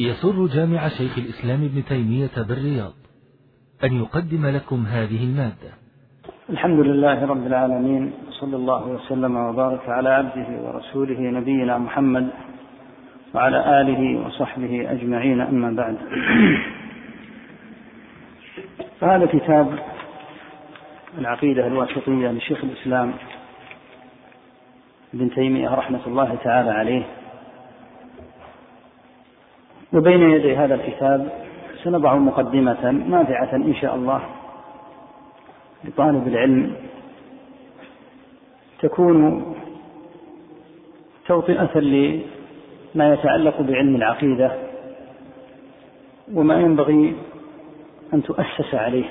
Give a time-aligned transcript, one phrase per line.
[0.00, 2.92] يسر جامع شيخ الإسلام ابن تيمية بالرياض
[3.84, 5.72] أن يقدم لكم هذه المادة.
[6.50, 12.28] الحمد لله رب العالمين صلى الله وسلم وبارك على عبده ورسوله نبينا محمد
[13.34, 15.96] وعلى آله وصحبه أجمعين أما بعد.
[19.00, 19.78] فهذا كتاب
[21.18, 23.12] العقيدة الواسطية لشيخ الإسلام
[25.14, 27.25] ابن تيمية رحمة الله تعالى عليه.
[29.96, 31.28] وبين يدي هذا الكتاب
[31.82, 34.22] سنضع مقدمة نافعة إن شاء الله
[35.84, 36.74] لطالب العلم.
[38.82, 39.44] تكون
[41.26, 44.52] توطئة لما يتعلق بعلم العقيدة
[46.34, 47.16] وما ينبغي
[48.14, 49.06] أن تؤسس عليه.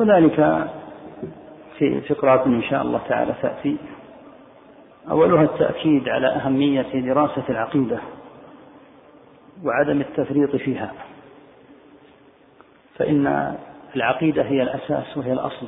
[0.00, 0.68] وذلك
[1.78, 3.76] في فقرات إن شاء الله تعالى تأتي.
[5.10, 7.98] أولها التأكيد على أهمية دراسة العقيدة.
[9.64, 10.92] وعدم التفريط فيها.
[12.96, 13.56] فإن
[13.96, 15.66] العقيدة هي الأساس وهي الأصل.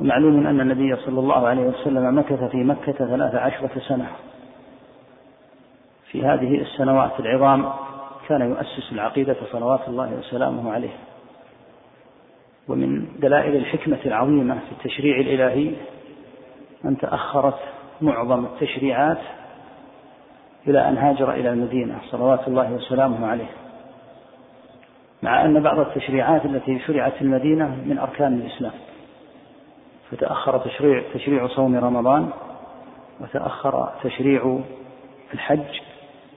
[0.00, 4.08] ومعلوم أن النبي صلى الله عليه وسلم مكث في مكة ثلاث عشرة سنة.
[6.10, 7.72] في هذه السنوات العظام
[8.28, 10.96] كان يؤسس العقيدة صلوات الله وسلامه عليه.
[12.68, 15.74] ومن دلائل الحكمة العظيمة في التشريع الإلهي
[16.84, 17.58] أن تأخرت
[18.00, 19.18] معظم التشريعات
[20.66, 23.50] إلى أن هاجر إلى المدينة صلوات الله وسلامه عليه.
[25.22, 28.72] مع أن بعض التشريعات التي شرعت في المدينة من أركان الإسلام.
[30.10, 32.30] فتأخر تشريع تشريع صوم رمضان
[33.20, 34.58] وتأخر تشريع
[35.34, 35.80] الحج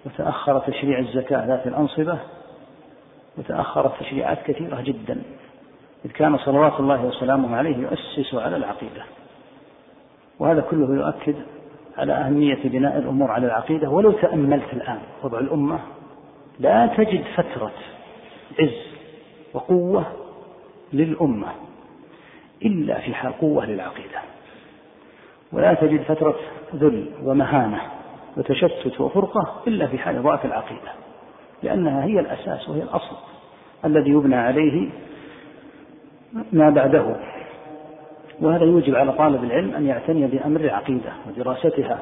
[0.06, 2.20] وتأخر تشريع الزكاة ذات الأنصبة
[3.38, 5.22] وتأخرت تشريعات كثيرة جدا.
[6.06, 9.04] إذ كان صلوات الله وسلامه عليه يؤسس على العقيدة.
[10.40, 11.36] وهذا كله يؤكد
[12.00, 13.89] على أهمية بناء الأمور على العقيدة.
[13.89, 15.80] ولو تأملت الآن وضع الأمة
[16.59, 17.72] لا تجد فترة
[18.59, 18.88] عز
[19.53, 20.05] وقوة
[20.94, 21.47] للأمة
[22.66, 24.20] إلا في حال قوة للعقيدة.
[25.52, 26.36] ولا تجد فترة
[26.76, 27.82] ذل ومهانة
[28.38, 30.92] وتشتت وفرقة إلا في حال ضعف العقيدة
[31.64, 33.15] لأنها هي الأساس وهي الأصل
[33.86, 34.89] الذي يبنى عليه
[36.52, 37.15] ما بعده.
[38.42, 42.00] وهذا يوجب على طالب العلم أن يعتني بأمر العقيدة ودراستها.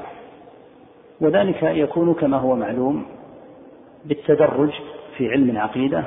[1.22, 3.06] وذلك يكون كما هو معلوم
[4.06, 4.72] بالتدرج
[5.18, 6.04] في علم العقيدة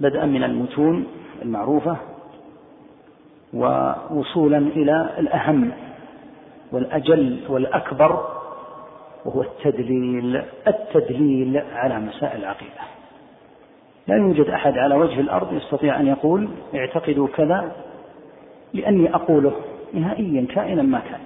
[0.00, 1.06] بدءا من المتون
[1.42, 1.96] المعروفة
[3.54, 5.70] ووصولا إلى الأهم
[6.72, 8.26] والأجل والأكبر
[9.24, 12.80] وهو التدليل التدليل على مسائل العقيدة.
[14.06, 17.72] لا يوجد أحد على وجه الأرض يستطيع أن يقول اعتقدوا كذا
[18.74, 19.52] لأني أقوله
[19.94, 21.20] نهائيا كائنا ما كان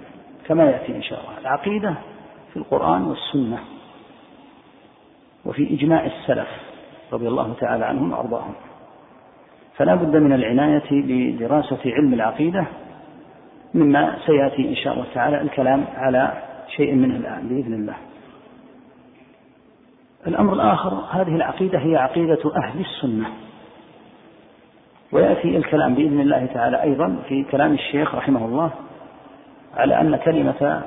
[0.46, 1.38] كما يأتي إن شاء الله.
[1.40, 1.94] العقيدة
[2.52, 3.58] في القرآن والسنة
[5.44, 6.48] وفي إجماع السلف
[7.12, 8.54] رضي الله تعالى عنهم وأرضاهم.
[9.76, 12.66] فلا بد من العناية بدراسة علم العقيدة
[13.74, 16.32] مما سيأتي إن شاء الله تعالى الكلام على
[16.76, 17.96] شيء منه الآن بإذن الله.
[20.26, 23.26] الأمر الآخر هذه العقيدة هي عقيدة أهل السنة.
[25.12, 28.70] ويأتي الكلام بإذن الله تعالى أيضا في كلام الشيخ رحمه الله
[29.76, 30.82] على أن كلمة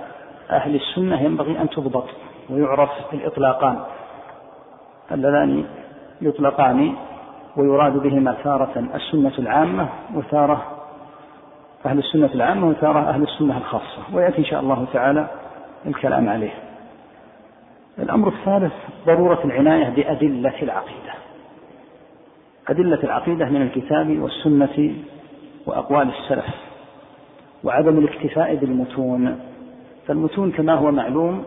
[0.49, 2.05] أهل السنة ينبغي أن تضبط
[2.49, 3.79] ويعرف الإطلاقان.
[5.11, 5.65] اللذان
[6.21, 6.93] يطلقان
[7.57, 10.61] ويراد بهما تارة السنة العامة وتارة
[11.85, 14.01] أهل السنة العامة وتارة أهل السنة الخاصة.
[14.13, 15.27] ويأتي إن شاء الله تعالى
[15.85, 16.53] الكلام عليه.
[17.99, 18.73] الأمر الثالث
[19.05, 21.20] ضرورة العناية بأدلة العقيدة.
[22.71, 24.95] أدلة العقيدة من الكتاب والسنة
[25.65, 26.45] وأقوال السلف
[27.63, 29.39] وعدم الاكتفاء بالمتون.
[30.07, 31.43] فالمتون كما هو معلوم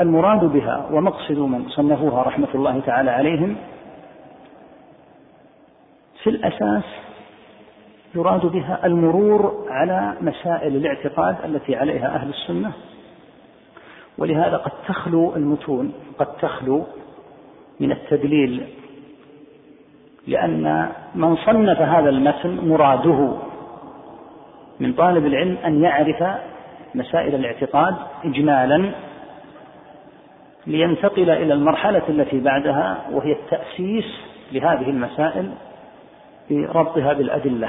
[0.00, 3.56] المراد بها ومقصد من صنفوها رحمة الله تعالى عليهم
[6.22, 6.84] في الأساس
[8.14, 12.72] يراد بها المرور على مسائل الاعتقاد التي عليها أهل السنة.
[14.18, 16.84] ولهذا قد تخلو المتون قد تخلو
[17.80, 18.62] من التدليل
[20.26, 23.36] لأن من صنف هذا المتن مراده
[24.80, 26.24] من طالب العلم أن يعرف
[26.94, 28.90] مسائل الاعتقاد إجمالا
[30.66, 34.04] لينتقل إلى المرحلة التي بعدها وهي التأسيس
[34.52, 35.50] لهذه المسائل
[36.50, 37.68] بربطها بالأدلة.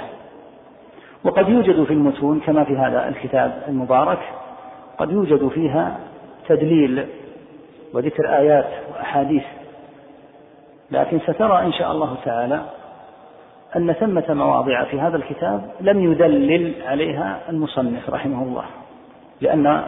[1.23, 4.19] وقد يوجد في المتون كما في هذا الكتاب المبارك
[4.97, 5.99] قد يوجد فيها
[6.47, 7.05] تدليل
[7.93, 9.43] وذكر آيات وأحاديث
[10.93, 12.61] لكن سترى إن شاء الله تعالى
[13.75, 18.65] أن ثمة مواضع في هذا الكتاب لم يدلل عليها المصنف رحمه الله
[19.41, 19.83] لأن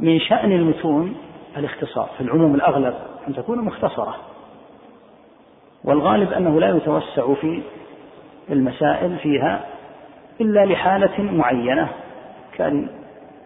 [0.00, 1.16] من شأن المتون
[1.56, 2.94] الاختصار في العموم الأغلب
[3.28, 4.16] أن تكون مختصرة
[5.84, 7.62] والغالب أنه لا يتوسع في
[8.50, 9.60] المسائل فيها
[10.40, 11.88] إلا لحالة معينة
[12.56, 12.88] كان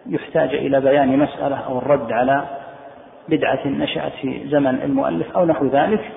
[0.09, 2.43] يحتاج إلى بيان مسألة أو الرد على
[3.29, 6.11] بدعة نشأت في زمن المؤلف أو نحو ذلك.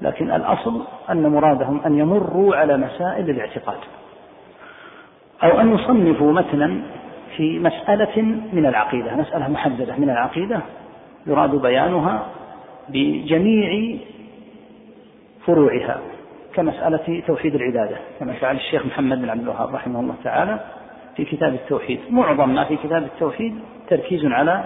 [0.00, 3.78] لكن الأصل أن مرادهم أن يمروا على مسائل الاعتقاد
[5.42, 6.80] أو أن يصنفوا متنا
[7.36, 8.22] في مسألة
[8.52, 10.60] من العقيدة مسألة محددة من العقيدة
[11.26, 12.26] يراد بيانها
[12.88, 13.98] بجميع
[15.46, 16.00] فروعها
[16.54, 20.60] كمسألة توحيد العبادة كما فعل الشيخ محمد بن عبد الوهاب رحمه الله تعالى
[21.16, 22.00] في كتاب التوحيد.
[22.10, 23.58] معظم ما في كتاب التوحيد
[23.88, 24.64] تركيز على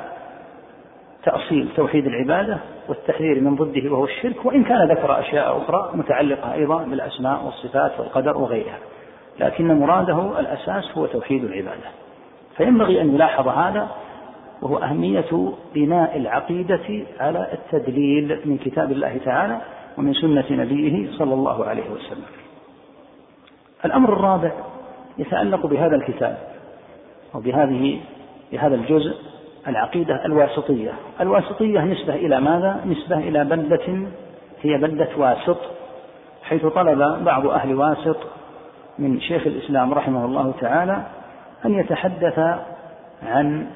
[1.25, 2.59] تأصيل توحيد العبادة
[2.89, 8.37] والتحذير من ضده وهو الشرك وإن كان ذكر أشياء أخرى متعلقة أيضا بالأسماء والصفات والقدر
[8.37, 8.79] وغيرها
[9.41, 11.91] لكن مراده الأساس هو توحيد العبادة
[12.57, 13.89] فينبغي أن يلاحظ هذا
[14.63, 19.61] وهو أهمية بناء العقيدة على التدليل من كتاب الله تعالى
[19.99, 22.25] ومن سنة نبيه صلى الله عليه وسلم.
[23.85, 24.53] الأمر الرابع
[25.19, 26.39] يتعلق بهذا الكتاب
[27.35, 28.01] أو بهذه
[28.53, 29.30] بهذا الجزء
[29.71, 34.07] العقيدة الواسطية الواسطية نسبة إلى ماذا؟ نسبة إلى بلدة
[34.63, 35.59] هي بلدة واسط
[36.43, 38.17] حيث طلب بعض أهل واسط
[38.99, 41.03] من شيخ الإسلام رحمه الله تعالى
[41.65, 42.39] أن يتحدث
[43.23, 43.67] عن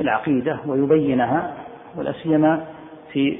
[0.00, 1.52] العقيدة ويبينها
[1.96, 2.64] ولا سيما
[3.12, 3.38] في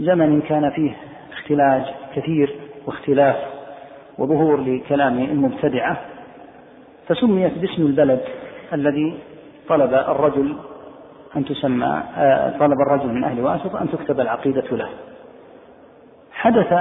[0.00, 0.96] زمن كان فيه
[1.32, 1.82] اختلاج
[2.16, 2.56] كثير
[2.86, 3.36] واختلاف
[4.18, 6.00] وظهور لكلام المبتدعة
[7.08, 8.20] فسميت باسم البلد
[8.72, 9.18] الذي
[9.68, 10.56] طلب الرجل
[11.36, 14.88] أن تسمى آه، طلب الرجل من أهل واسط أن تكتب العقيدة له.
[16.32, 16.74] حدث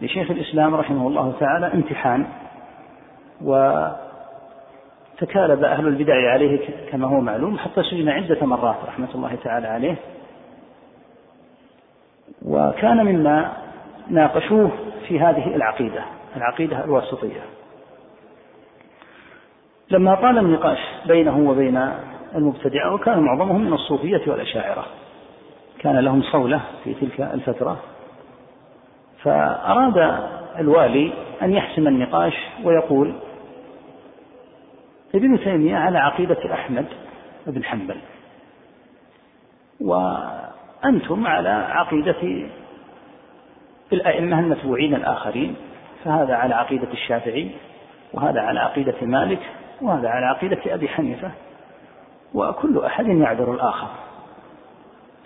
[0.00, 2.26] لشيخ الإسلام رحمه الله تعالى امتحان
[3.40, 3.94] وتكالب
[5.64, 9.96] أهل البدع عليه كما هو معلوم حتى سجن عدة مرات رحمة الله تعالى عليه.
[12.46, 13.52] وكان مما
[14.10, 14.70] ناقشوه
[15.08, 16.02] في هذه العقيدة
[16.36, 17.40] العقيدة الواسطية.
[19.90, 21.90] لما طال النقاش بينه وبين
[22.34, 24.86] المبتدعة وكان معظمهم من الصوفية والأشاعرة.
[25.78, 27.78] كان لهم صولة في تلك الفترة.
[29.22, 30.20] فأراد
[30.58, 31.12] الوالي
[31.42, 32.34] أن يحسم النقاش
[32.64, 33.14] ويقول
[35.14, 36.86] ابن تيمية على عقيدة أحمد
[37.46, 37.96] بن حنبل
[39.80, 42.48] وأنتم على عقيدة
[43.92, 45.56] الأئمة المتبوعين الآخرين
[46.04, 47.50] فهذا على عقيدة الشافعي
[48.12, 49.40] وهذا على عقيدة مالك
[49.80, 51.30] وهذا على عقيدة أبي حنيفة.
[52.34, 53.88] وكل أحد يعذر الآخر.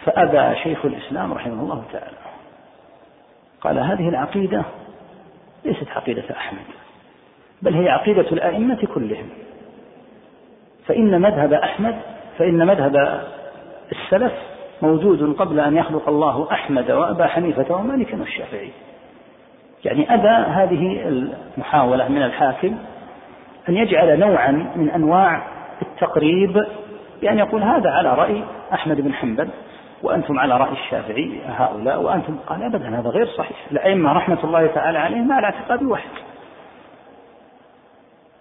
[0.05, 2.17] فأبى شيخ الإسلام رحمه الله تعالى.
[3.61, 4.63] قال هذه العقيدة
[5.65, 6.65] ليست عقيدة أحمد
[7.63, 9.29] بل هي عقيدة الأئمة كلهم.
[10.87, 11.97] فإن مذهب أحمد
[12.39, 13.25] فإن مذهب
[13.93, 14.33] السلف
[14.83, 18.71] موجود قبل أن يخلق الله أحمد وأبا حنيفة ومالكا والشافعي.
[19.85, 22.79] يعني أبى هذه المحاولة من الحاكم
[23.69, 25.43] أن يجعل نوعا من أنواع
[25.83, 26.65] التقريب
[27.21, 29.49] بأن يقول هذا على رأي أحمد بن حنبل
[30.03, 33.57] وأنتم على رأي الشافعي هؤلاء وأنتم قال أبدا هذا غير صحيح.
[33.73, 36.11] الأئمة رحمة الله تعالى عليهم على اعتقاد واحد.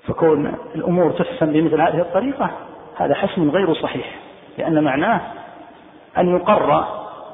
[0.07, 2.49] فكون الأمور تحسن بمثل هذه الطريقة
[2.97, 4.15] هذا حسم غير صحيح
[4.57, 5.21] لأن معناه
[6.17, 6.85] أن يقر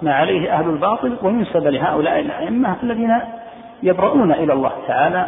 [0.02, 3.20] ما عليه أهل الباطل وينسب لهؤلاء الأئمة الذين
[3.84, 5.26] يبرؤون إلى الله تعالى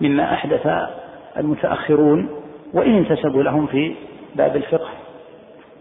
[0.00, 0.66] مما أحدث
[1.36, 2.28] المتأخرون
[2.72, 3.94] وإن انتسبوا لهم في
[4.36, 4.88] باب الفقه.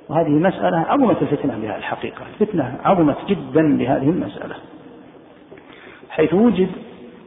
[0.09, 2.21] وهذه مسألة عظمت الفتنة بها الحقيقة.
[2.33, 4.55] الفتنة عظمت جدا بهذه المسألة.
[6.09, 6.69] حيث وجد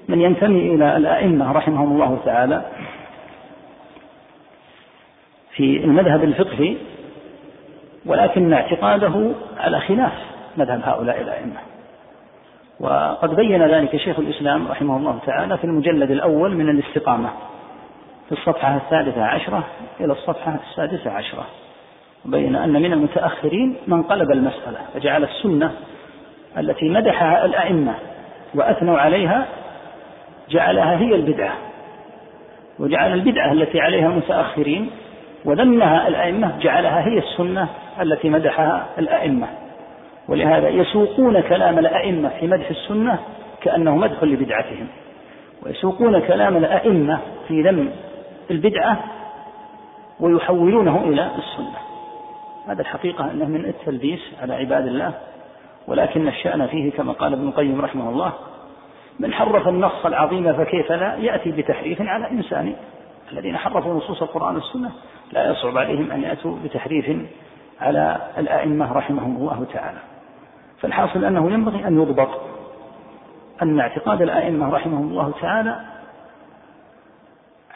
[0.09, 2.62] من ينتمي إلى الأئمة رحمهم الله تعالى
[5.50, 6.76] في المذهب الفقهي
[8.06, 10.12] ولكن اعتقاده على خلاف
[10.56, 11.56] مذهب هؤلاء الأئمة.
[12.80, 17.30] وقد بين ذلك شيخ الإسلام رحمه الله تعالى في المجلد الأول من الاستقامة.
[18.26, 19.64] في الصفحة الثالثة عشرة
[20.00, 21.47] إلى الصفحة السادسة عشرة
[22.25, 25.73] بين أن من المتأخرين من قلب المسألة فجعل السنة
[26.59, 27.95] التي مدحها الأئمة
[28.54, 29.47] وأثنوا عليها
[30.50, 31.54] جعلها هي البدعة
[32.78, 34.90] وجعل البدعة التي عليها المتأخرين
[35.45, 37.68] وذمها الأئمة جعلها هي السنة
[38.00, 39.47] التي مدحها الأئمة
[40.28, 43.18] ولهذا يسوقون كلام الأئمة في مدح السنة
[43.62, 44.87] كأنه مدح لبدعتهم
[45.62, 47.18] ويسوقون كلام الأئمة
[47.49, 47.90] في ذم
[48.50, 49.04] البدعة
[50.20, 51.78] ويحولونه إلى السنة.
[52.66, 55.12] هذا الحقيقة أنه من التلبيس على عباد الله
[55.86, 58.32] ولكن الشأن فيه كما قال ابن القيم رحمه الله
[59.18, 62.74] من حرف النص العظيم فكيف لا؟ يأتي بتحريف على إنسان.
[63.32, 64.90] الذين حرفوا نصوص القرآن والسنة
[65.32, 67.16] لا يصعب عليهم أن يأتوا بتحريف
[67.80, 69.98] على الأئمة رحمهم الله تعالى.
[70.80, 72.28] فالحاصل أنه ينبغي أن يضبط
[73.62, 75.80] أن اعتقاد الأئمة رحمهم الله تعالى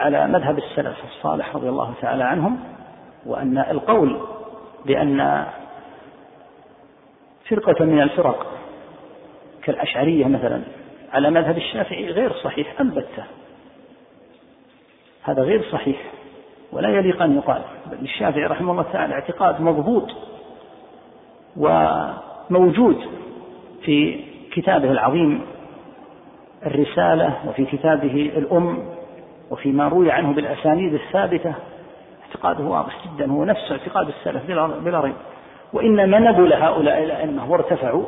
[0.00, 2.58] على مذهب السلف الصالح رضي الله تعالى عنهم
[3.26, 4.20] وأن القول
[4.86, 5.46] بأن
[7.48, 8.46] فرقة من الفرق
[9.62, 10.62] كالأشعرية مثلا
[11.12, 13.24] على مذهب الشافعي غير صحيح البتة
[15.22, 15.96] هذا غير صحيح
[16.72, 17.62] ولا يليق أن يقال.
[17.86, 20.10] بل الشافعي رحمه الله تعالى اعتقاد مضبوط
[21.56, 22.98] وموجود
[23.82, 25.40] في كتابه العظيم
[26.66, 28.99] الرسالة وفي كتابه الأم
[29.50, 31.54] وفيما روي عنه بالأسانيد الثابتة
[32.26, 34.46] اعتقاده واضح جدا هو نفس اعتقاد السلف
[34.84, 35.14] بلا ريب
[35.72, 38.04] وإنما نبل هؤلاء الأئمة وارتفعوا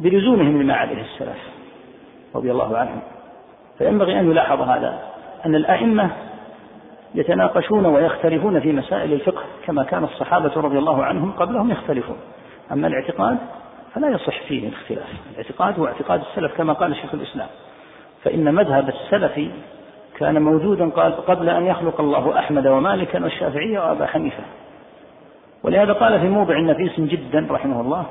[0.00, 1.38] بلزومهم لما عليه السلف
[2.34, 3.00] رضي الله عنهم.
[3.78, 4.98] فينبغي أن يلاحظ هذا
[5.46, 6.10] أن الأئمة
[7.14, 12.16] يتناقشون ويختلفون في مسائل الفقه كما كان الصحابة رضي الله عنهم قبلهم يختلفون.
[12.72, 13.38] أما الاعتقاد
[13.94, 15.08] فلا يصح فيه الاختلاف.
[15.30, 17.48] الاعتقاد هو اعتقاد السلف كما قال شيخ الإسلام.
[18.24, 19.40] فإن مذهب السلف
[20.20, 20.88] كان موجودا
[21.26, 24.42] قبل أن يخلق الله أحمد ومالكا والشافعية وأبا حنيفة.
[25.62, 28.06] ولهذا قال في موضع نفيس جدا رحمه الله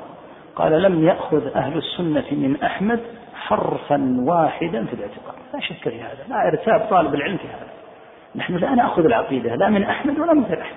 [0.56, 3.00] قال لم يأخذ أهل السنة من أحمد
[3.34, 5.34] حرفا واحدا في الاعتقاد.
[5.54, 7.68] لا شك في هذا لا ارتاب طالب العلم في هذا.
[8.36, 10.76] نحن لا نأخذ العقيدة لا من أحمد ولا من غير أحمد.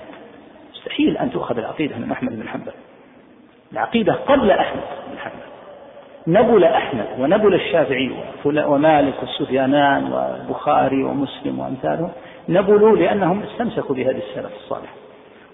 [0.73, 2.73] مستحيل أن تؤخذ العقيدة من أحمد بن حنبل.
[3.73, 5.52] العقيدة قبل أحمد بن حنبل.
[6.27, 8.11] نبل أحمد ونبل الشافعي
[8.45, 12.09] ومالك والسفيانان والبخاري ومسلم وأمثالهم
[12.49, 14.93] نبلوا لأنهم استمسكوا بهذه السلف الصالح.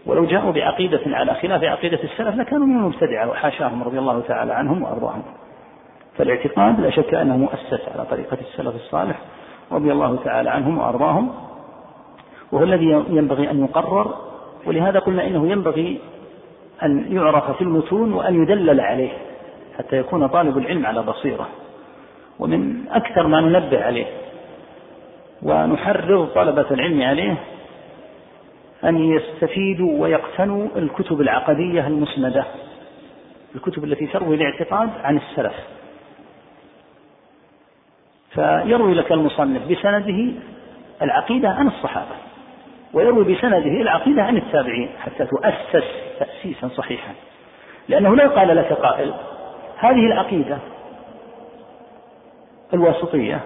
[0.06, 4.84] ولو جاءوا بعقيدة على خلاف عقيدة السلف لكانوا من المبتدعة وحاشاهم رضي الله تعالى عنهم
[4.84, 5.24] وأرضاهم.
[6.18, 9.20] فالاعتقاد لا شك أنه مؤسس على طريقة السلف الصالح
[9.72, 11.32] رضي الله تعالى عنهم وأرضاهم.
[12.52, 14.16] وهو الذي ينبغي أن يقرر
[14.68, 16.00] ولهذا قلنا إنه ينبغي
[16.84, 19.29] أن يعرف في المتون وأن يدلل عليه.
[19.80, 21.50] حتى يكون طالب العلم على بصيرة.
[22.40, 24.06] ومن أكثر ما ننبه عليه
[25.44, 27.36] ونحرض طلبة العلم عليه
[28.84, 32.46] أن يستفيدوا ويقتنوا الكتب العقدية المسندة
[33.56, 35.54] الكتب التي تروي الاعتقاد عن السلف.
[38.32, 40.34] فيروي لك المصنف بسنده
[41.02, 42.16] العقيدة عن الصحابة
[42.94, 45.88] ويروي بسنده العقيدة عن التابعين حتى تؤسس
[46.20, 47.14] تأسيسا صحيحا
[47.90, 49.14] لأنه لو قال لك قائل
[49.80, 50.58] هذه العقيدة
[52.74, 53.40] الواسطية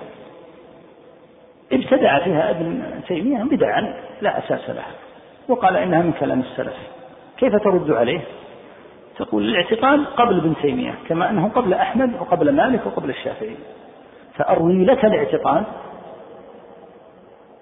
[1.74, 4.92] ابتدع فيها ابن تيمية بدعا لا أساس لها
[5.48, 6.76] وقال إنها من كلام السلف.
[7.38, 8.20] كيف ترد عليه؟
[9.18, 13.56] تقول الاعتقاد قبل ابن تيمية كما أنه قبل أحمد وقبل مالك وقبل الشافعي.
[14.36, 15.64] فأروي لك الاعتقاد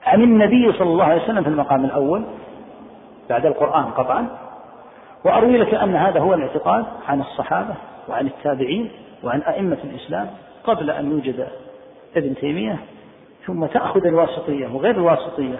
[0.03, 2.23] عن النبي صلى الله عليه وسلم في المقام الأول
[3.29, 4.27] بعد القرآن قطعا
[5.25, 7.75] وأروي لك أن هذا هو الاعتقاد عن الصحابة.
[8.11, 8.91] وعن التابعين
[9.23, 10.29] وعن أئمة الإسلام
[10.63, 11.47] قبل أن يوجد
[12.15, 12.77] ابن تيمية
[13.45, 15.59] ثم تأخذ الواسطية وغير الواسطية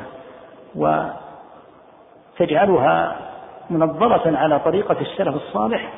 [2.39, 3.17] وتجعلها
[3.69, 5.93] منظرة على طريقة السلف الصالح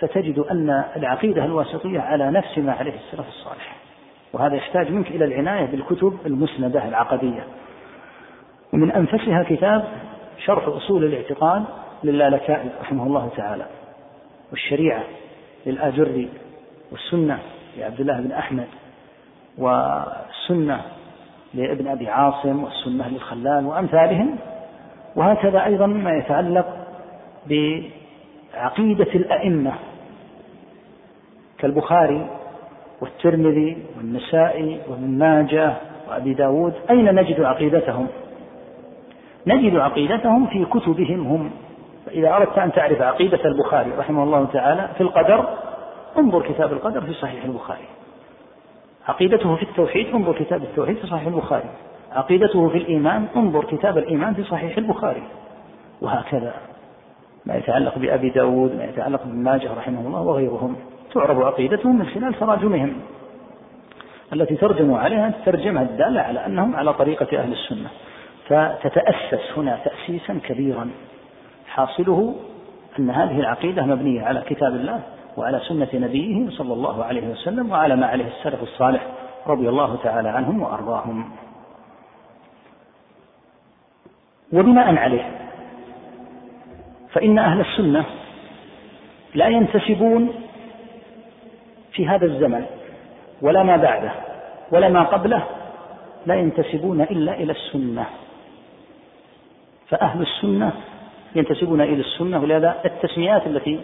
[0.00, 3.76] فتجد أن العقيدة الواسطية على نفس ما عليه السلف الصالح.
[4.32, 7.44] وهذا يحتاج منك إلى العناية بالكتب المسندة العقدية.
[8.72, 9.84] ومن أنفسها كتاب
[10.44, 11.64] شرح أصول الاعتقاد
[12.04, 13.66] للالكائي رحمه الله تعالى
[14.50, 15.02] والشريعة.
[15.66, 16.28] للآجري
[16.92, 17.38] والسنة
[17.78, 18.66] لعبد الله بن أحمد
[19.58, 20.80] والسنة
[21.54, 24.36] لابن أبي عاصم والسنة للخلال وأمثالهم
[25.16, 26.86] وهكذا أيضا ما يتعلق
[27.46, 29.72] بعقيدة الأئمة
[31.58, 32.26] كالبخاري
[33.00, 35.72] والترمذي والنسائي وابن ماجه
[36.08, 36.72] وأبي داود.
[36.90, 38.06] أين نجد عقيدتهم؟
[39.46, 41.50] نجد عقيدتهم في كتبهم هم
[42.06, 45.48] فإذا أردت أن تعرف عقيدة البخاري رحمه الله تعالى في القدر
[46.18, 47.88] انظر كتاب القدر في صحيح البخاري.
[49.08, 51.68] عقيدته في التوحيد انظر كتاب التوحيد في صحيح البخاري.
[52.12, 55.22] عقيدته في الإيمان انظر كتاب الإيمان في صحيح البخاري.
[56.00, 56.54] وهكذا.
[57.46, 60.76] ما يتعلق بأبي داود ما يتعلق بابن ماجه رحمه الله وغيرهم.
[61.14, 62.96] تعرف عقيدتهم من خلال تراجمهم.
[64.32, 67.88] التي ترجموا عليها الترجمة الدالة على أنهم على طريقة أهل السنة.
[68.48, 70.90] فتتأسس هنا تأسيسا كبيرا.
[71.68, 72.34] حاصله
[72.98, 75.00] أن هذه العقيدة مبنية على كتاب الله
[75.36, 79.06] وعلى سنة نبيه صلى الله عليه وسلم وعلى ما عليه السلف الصالح
[79.46, 81.30] رضي الله تعالى عنهم وأرضاهم.
[84.52, 85.30] وبناء عليه
[87.12, 88.04] فإن أهل السنة
[89.34, 90.32] لا ينتسبون
[91.92, 92.66] في هذا الزمن
[93.42, 94.12] ولا ما بعده
[94.72, 95.42] ولا ما قبله
[96.26, 98.06] لا ينتسبون إلا إلى السنة.
[99.88, 100.72] فأهل السنة
[101.36, 103.80] ينتسبون إلى السنة ولهذا التسميات التي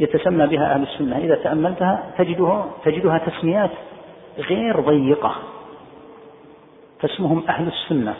[0.00, 3.70] يتسمى بها أهل السنة إذا تأملتها تجدها تجدها تسميات
[4.38, 5.34] غير ضيقة
[7.00, 8.14] فاسمهم أهل السنة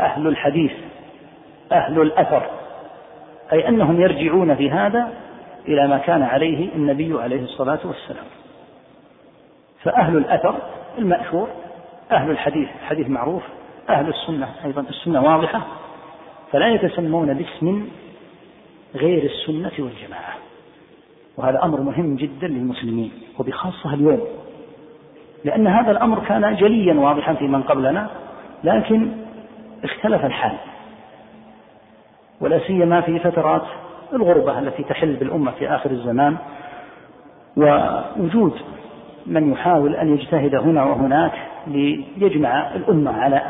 [0.00, 0.72] أهل الحديث
[1.72, 2.42] أهل الأثر
[3.52, 5.12] أي أنهم يرجعون في هذا
[5.68, 8.24] إلى ما كان عليه النبي عليه الصلاة والسلام.
[9.82, 10.54] فأهل الأثر
[10.98, 11.48] المأثور
[12.12, 13.42] أهل الحديث الحديث معروف
[13.88, 15.60] أهل السنة أيضا السنة واضحة
[16.52, 17.88] فلا يتسمون باسم
[18.94, 20.34] غير السنة والجماعة.
[21.36, 24.20] وهذا أمر مهم جدا للمسلمين وبخاصة اليوم.
[25.44, 28.10] لأن هذا الأمر كان جليا واضحا في من قبلنا
[28.64, 29.08] لكن
[29.84, 30.56] اختلف الحال.
[32.40, 33.64] ولا سيما في فترات
[34.12, 36.36] الغربة التي تحل بالأمة في آخر الزمان.
[37.56, 38.52] ووجود
[39.26, 41.32] من يحاول أن يجتهد هنا وهناك
[41.66, 43.42] ليجمع الأمة على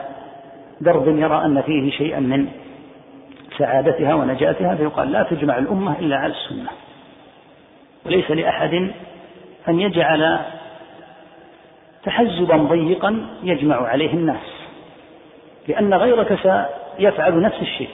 [0.81, 2.47] درب يرى أن فيه شيئا من
[3.59, 6.71] سعادتها ونجاتها فيقال لا تجمع الأمة إلا على السنة.
[8.07, 8.91] وليس لأحد
[9.69, 10.39] أن يجعل
[12.05, 14.69] تحزبا ضيقا يجمع عليه الناس.
[15.69, 16.39] لأن غيرك
[16.99, 17.91] سيفعل نفس الشيء.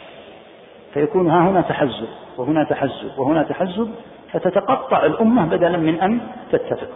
[0.95, 3.95] فيكون ها هنا تحزب وهنا تحزب وهنا تحزب
[4.33, 6.21] فتتقطع الأمة بدلا من أن
[6.53, 6.89] تتفق.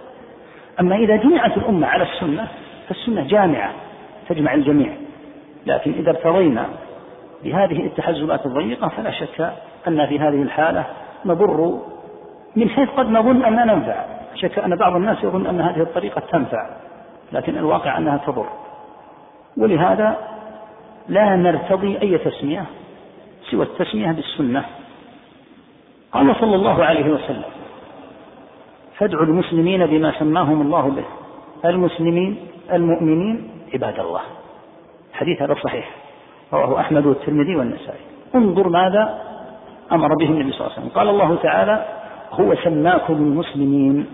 [0.81, 2.49] أما إذا جمعت الأمة على السنة
[2.89, 3.73] فالسنة جامعة
[4.29, 4.93] تجمع الجميع.
[5.67, 6.67] لكن إذا ارتضينا
[7.45, 9.53] بهذه التحزبات الضيقة فلا شك
[9.89, 10.85] أن في هذه الحالة
[11.25, 11.79] نضر
[12.57, 14.05] من حيث قد نظن أننا ننفع.
[14.35, 16.71] شك أن بعض الناس يظن أن هذه الطريقة تنفع
[17.33, 18.47] لكن الواقع أنها تضر
[19.57, 20.17] ولهذا
[21.09, 22.65] لا نرتضي أي تسمية
[23.51, 24.65] سوى التسمية بالسنة.
[26.13, 27.45] قال صلى الله عليه وسلم
[28.97, 31.05] فادعوا المسلمين بما سماهم الله به
[31.65, 34.21] المسلمين المؤمنين عباد الله.
[35.13, 35.91] حديث هذا صحيح.
[36.53, 38.01] رواه أحمد والترمذي والنسائي.
[38.35, 39.19] انظر ماذا
[39.93, 40.89] أمر به النبي صلى الله عليه وسلم.
[40.89, 41.85] قال الله تعالى
[42.33, 44.07] هو سماكم المسلمين.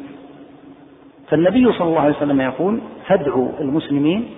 [1.29, 4.29] فالنبي صلى الله عليه وسلم يقول فادعوا المسلمين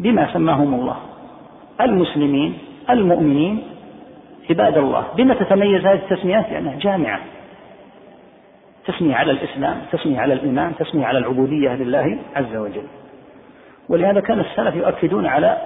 [0.00, 0.96] بما سماهم الله.
[1.80, 2.58] المسلمين
[2.90, 3.62] المؤمنين
[4.50, 5.04] عباد الله.
[5.16, 7.20] بما تتميز هذه التسميات؟ لأنها جامعة.
[8.86, 12.86] تسمية على الإسلام تسمية على الإيمان تسمية على العبودية لله عز وجل.
[13.88, 15.58] ولهذا كان السلف يؤكدون على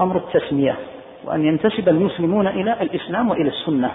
[0.00, 0.76] أمر التسمية.
[1.24, 3.90] وأن ينتسب المسلمون إلى الإسلام وإلى السنة.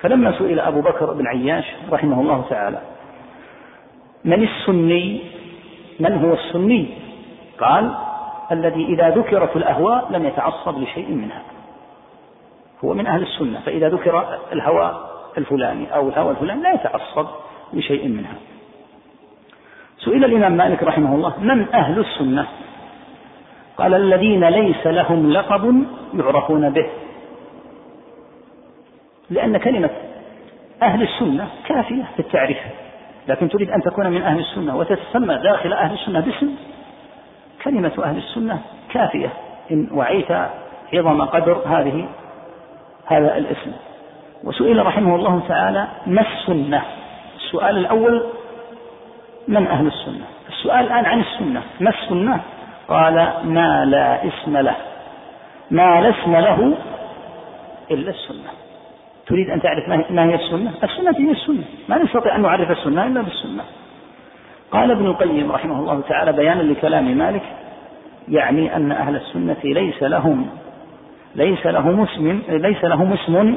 [0.00, 2.80] فلما سئل أبو بكر بن عياش رحمه الله تعالى
[4.24, 5.20] من السني؟
[6.00, 6.88] من هو السني؟
[7.58, 7.94] قال
[8.52, 11.42] الذي إذا ذكرت الأهواء لم يتعصب لشيء منها.
[12.84, 17.26] هو من أهل السنة فإذا ذكر الهوى الفلاني أو الهوى الفلاني لا يتعصب
[17.72, 18.34] لشيء منها.
[19.98, 22.46] سئل الإمام مالك رحمه الله من أهل السنة؟
[23.76, 25.84] قال الذين ليس لهم لقب
[26.14, 26.86] يعرفون به.
[29.30, 29.90] لأن كلمة
[30.82, 32.58] أهل السنة كافية في التعريف.
[33.28, 36.50] لكن تريد أن تكون من أهل السنة وتتسمى داخل أهل السنة باسم
[37.64, 38.60] كلمة أهل السنة
[38.90, 39.32] كافية.
[39.70, 40.32] إن وعيت
[40.94, 42.08] عظم قدر هذه
[43.06, 43.72] هذا الاسم.
[44.44, 46.82] وسئل رحمه الله تعالى ما السنة؟
[47.36, 48.24] السؤال الأول
[49.48, 51.62] من أهل السنة؟ السؤال الآن عن السنة.
[51.80, 52.40] ما السنة؟
[52.88, 54.76] قال ما لا اسم له.
[55.70, 56.74] ما لا اسم له
[57.90, 58.50] إلا السنة.
[59.26, 61.64] تريد أن تعرف ما هي السنة؟ السنة هي السنة.
[61.88, 63.62] ما نستطيع أن نعرف السنة إلا بالسنة.
[64.70, 67.42] قال ابن القيم رحمه الله تعالى بيانا لكلام مالك
[68.28, 70.46] يعني أن أهل السنة ليس لهم
[71.34, 73.56] ليس لهم اسم ليس لهم اسم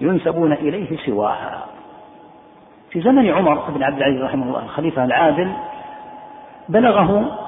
[0.00, 1.64] ينسبون إليه سواها.
[2.90, 5.52] في زمن عمر بن عبد العزيز رحمه الله الخليفة العادل
[6.68, 7.38] بلغه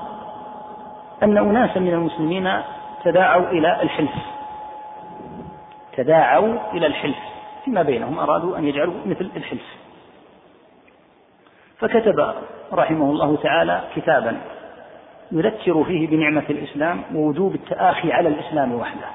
[1.22, 2.50] أن أناسا من المسلمين
[3.04, 4.10] تداعوا إلى الحلف.
[5.96, 7.18] تداعوا إلى الحلف.
[7.64, 9.76] فيما بينهم أرادوا أن يجعلوا مثل الحلف.
[11.78, 12.34] فكتب
[12.72, 14.40] رحمه الله تعالى كتابا
[15.32, 19.08] يذكر فيه بنعمة الإسلام ووجوب التآخي على الإسلام وحده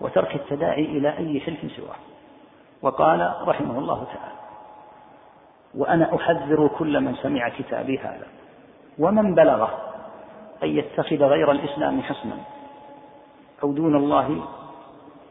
[0.00, 1.96] وترك التداعي إلى أي حلف سواه.
[2.82, 4.34] وقال رحمه الله تعالى
[5.74, 8.26] وأنا أحذر كل من سمع كتابي هذا
[8.98, 9.70] ومن بلغه
[10.62, 12.36] أن يتخذ غير الإسلام حسنا.
[13.62, 14.44] أو دون الله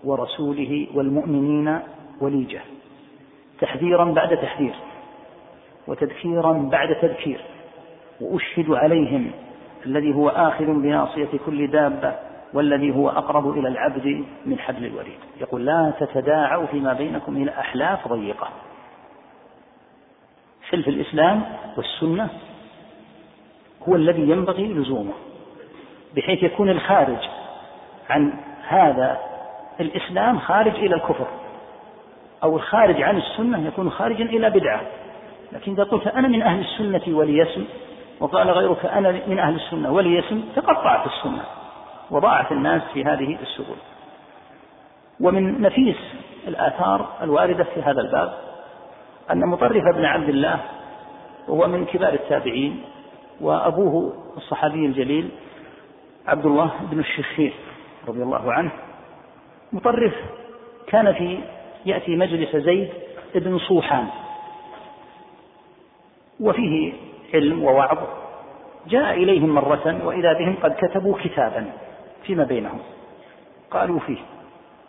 [0.03, 1.79] ورسوله والمؤمنين
[2.21, 2.61] وليجة.
[3.59, 4.75] تحذيرا بعد تحذير.
[5.87, 7.41] وتذكيرا بعد تذكير
[8.21, 9.31] وأشهد عليهم
[9.85, 12.15] الذي هو آخذ بناصية كل دابة
[12.53, 15.19] والذي هو أقرب إلى العبد من حبل الوريد.
[15.41, 18.49] يقول لا تتداعوا فيما بينكم إلى أحلاف ضيقة.
[20.69, 21.43] حلف الإسلام
[21.77, 22.29] والسنة
[23.89, 25.13] هو الذي ينبغي لزومه
[26.15, 27.17] بحيث يكون الخارج
[28.09, 28.33] عن
[28.67, 29.17] هذا
[29.79, 31.27] الإسلام خارج إلى الكفر
[32.43, 34.81] أو الخارج عن السنة يكون خارجا إلى بدعة.
[35.51, 37.65] لكن إذا قلت أنا من أهل السنة ولي اسم
[38.19, 41.43] وقال غيرك أنا من أهل السنة ولي اسم تقطعت السنة
[42.11, 43.75] وضاعت الناس في هذه السبل.
[45.19, 45.97] ومن نفيس
[46.47, 48.33] الآثار الواردة في هذا الباب
[49.31, 50.59] أن مطرف بن عبد الله
[51.47, 52.83] وهو من كبار التابعين
[53.43, 55.29] وأبوه الصحابي الجليل
[56.27, 57.53] عبد الله بن الشخير
[58.07, 58.71] رضي الله عنه.
[59.73, 60.13] مطرف
[60.87, 61.39] كان في
[61.85, 62.89] يأتي مجلس زيد
[63.35, 64.07] بن صوحان.
[66.39, 66.93] وفيه
[67.33, 67.97] علم ووعظ.
[68.87, 71.71] جاء إليهم مرة وإذا بهم قد كتبوا كتابا
[72.23, 72.79] فيما بينهم.
[73.71, 74.17] قالوا فيه.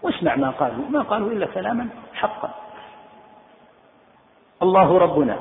[0.02, 0.84] واسمع ما قالوا.
[0.90, 2.54] ما قالوا إلا كلاما حقا.
[4.62, 5.38] الله ربنا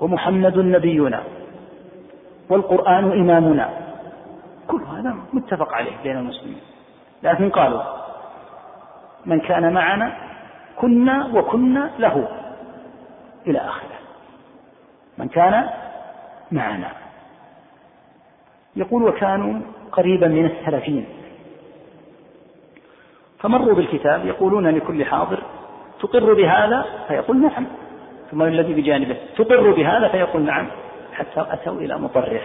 [0.00, 1.24] ومحمد نبينا
[2.48, 3.70] والقرآن إمامنا.
[4.68, 6.60] كل هذا متفق عليه بين المسلمين.
[7.22, 7.82] لكن قالوا
[9.26, 10.12] من كان معنا
[10.76, 12.28] كنا وكنا له.
[13.46, 13.98] إلى آخره.
[15.18, 15.70] من كان
[16.52, 16.88] معنا.
[18.76, 19.60] يقول وكانوا
[19.92, 21.06] قريبا من الثلاثين
[23.38, 25.42] فمروا بالكتاب يقولون لكل حاضر
[26.00, 27.66] تقر بهذا فيقول نعم.
[28.30, 30.66] ثم الذي بجانبه تقر بهذا فيقول نعم.
[31.12, 32.42] حتى أتوا إلى مطرف.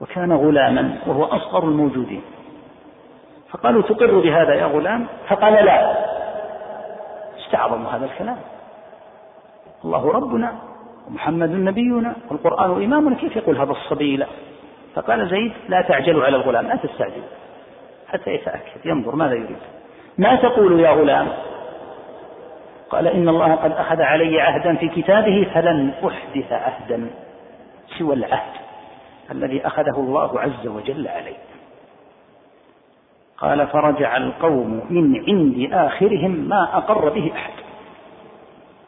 [0.00, 2.22] وكان غلاما وهو أصغر الموجودين.
[3.50, 6.08] فقالوا تقر بهذا يا غلام؟ فقال لا.
[7.38, 8.38] استعظموا هذا الكلام.
[9.84, 10.58] الله ربنا
[11.08, 14.26] ومحمد نبينا والقرآن إمامنا كيف يقول هذا الصبي؟ لا.
[14.94, 17.22] فقال زيد لا تعجلوا على الغلام لا تستعجل
[18.08, 19.58] حتى يتأكد ينظر ماذا يريد.
[20.18, 21.28] ما تقول يا غلام؟
[22.90, 27.10] قال إن الله قد أخذ علي عهدا في كتابه فلن أحدث عهدا
[27.98, 28.52] سوى العهد
[29.30, 31.34] الذي أخذه الله عز وجل علي
[33.38, 37.52] قال فرجع القوم من عند آخرهم ما أقر به أحد.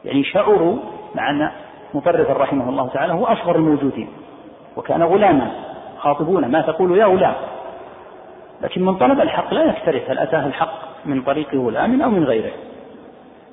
[0.05, 0.77] يعني شعروا
[1.15, 1.51] مع أن
[1.95, 4.09] مطرف رحمه الله تعالى هو أصغر الموجودين
[4.77, 5.51] وكان غلاما
[5.99, 7.35] خاطبونه ما تقول يا غلام.
[8.63, 10.73] لكن من طلب الحق لا يكترث هل أتاه الحق
[11.05, 12.53] من طريق غلام أو من غيره؟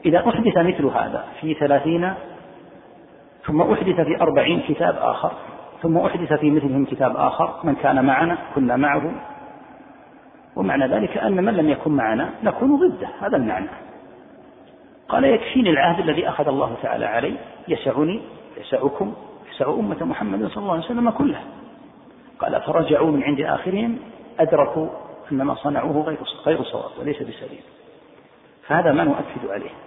[0.05, 2.13] إذا أحدث مثل هذا في ثلاثين
[3.45, 5.31] ثم أحدث في أربعين كتاب آخر
[5.81, 9.11] ثم أحدث في مثلهم كتاب آخر من كان معنا كنا معه.
[10.55, 13.69] ومعنى ذلك أن من لم يكن معنا نكون ضده هذا المعنى.
[15.09, 17.33] قال يكفيني العهد الذي أخذ الله تعالى علي
[17.67, 18.21] يسعني
[18.57, 19.13] يسعكم
[19.51, 21.43] يسع أمة محمد صلى الله عليه وسلم كلها.
[22.39, 23.97] قال فرجعوا من عند آخرهم
[24.39, 24.87] أدركوا
[25.31, 27.61] أن ما صنعوه غير غير صواب وليس بسليم.
[28.67, 29.86] فهذا ما نؤكد عليه.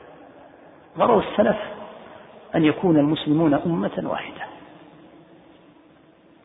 [0.99, 1.57] غرض السلف
[2.55, 4.43] أن يكون المسلمون أمة واحدة.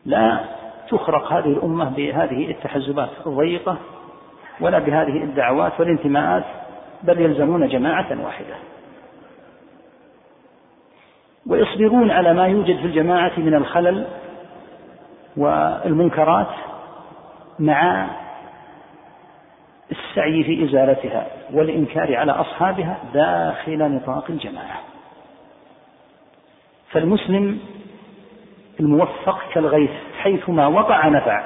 [0.04, 0.44] لا
[0.88, 3.76] تخرق هذه الأمة بهذه التحزبات الضيقة
[4.60, 6.44] ولا بهذه الدعوات والانتماءات
[7.02, 8.54] بل يلزمون جماعة واحدة.
[11.46, 14.06] ويصبرون على ما يوجد في الجماعة من الخلل
[15.36, 16.50] والمنكرات
[17.58, 18.10] مع
[19.90, 21.26] السعي في إزالتها.
[21.52, 24.80] والإنكار على أصحابها داخل نطاق الجماعة.
[26.90, 27.58] فالمسلم
[28.80, 31.42] الموفق كالغيث حيثما وقع نفع.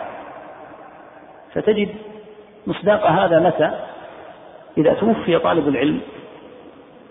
[1.53, 1.89] فتجد
[2.67, 3.71] مصداق هذا متى؟
[4.79, 6.01] إذا توفي طالب العلم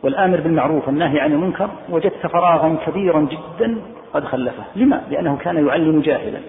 [0.03, 3.81] والآمر بالمعروف والنهي عن المنكر وجدت فراغا كبيرا جدا
[4.13, 4.63] قد خلفه.
[4.75, 6.39] لما؟ لأنه كان يعلم جاهلا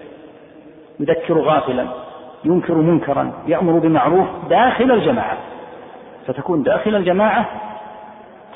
[0.99, 1.87] يذكر غافلا
[2.45, 5.37] ينكر منكرا يأمر بمعروف داخل الجماعة.
[6.27, 7.45] فتكون داخل الجماعة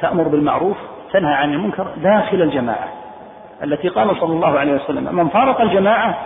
[0.01, 0.77] تأمر بالمعروف
[1.13, 2.87] تنهى عن المنكر داخل الجماعة.
[3.63, 6.17] التي قال صلى الله عليه وسلم من فارق الجماعة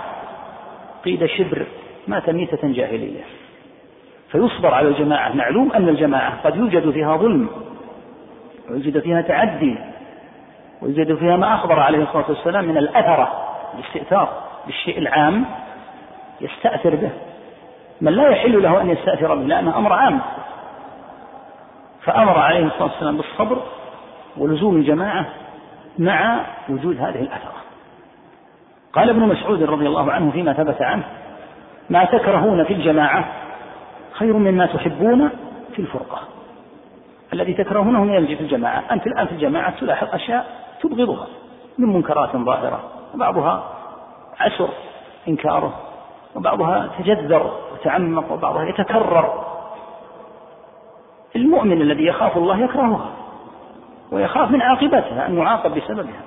[1.06, 1.65] قيد شبر
[2.08, 3.21] مات ميتة جاهلية.
[4.32, 5.34] فيصبر على الجماعة.
[5.34, 7.49] معلوم أن الجماعة قد يوجد فيها ظلم
[8.69, 9.75] ويوجد فيها تعدي
[10.82, 13.32] ويوجد فيها ما أخبر عليه الصلاة والسلام من الأثرة
[13.75, 14.30] الاستئثار
[14.65, 15.45] بالشيء العام
[16.41, 17.10] يستأثر به.
[18.02, 20.21] من لا يحل له أن يستأثر به لأنه أمر عام.
[22.01, 23.62] فأمر عليه الصلاة والسلام بالصبر
[24.38, 25.25] ولزوم الجماعة
[25.99, 27.53] مع وجود هذه الأثرة.
[28.93, 31.03] قال ابن مسعود رضي الله عنه فيما ثبت عنه
[31.89, 33.25] ما تكرهون في الجماعة
[34.12, 35.29] خير مما تحبون
[35.75, 36.19] في الفرقة.
[37.33, 40.45] الذي تكرهونه من في الجماعة أنت الآن في الجماعة تلاحظ أشياء
[40.81, 41.27] تبغضها
[41.77, 42.83] من منكرات ظاهرة
[43.13, 43.63] وبعضها
[44.39, 44.69] عسر
[45.27, 45.73] إنكاره
[46.35, 49.59] وبعضها تجذر وتعمق وبعضها يتكرر
[51.36, 53.12] المؤمن الذي يخاف الله يكرهها
[54.12, 56.22] ويخاف من عاقبتها أن يعاقب بسببها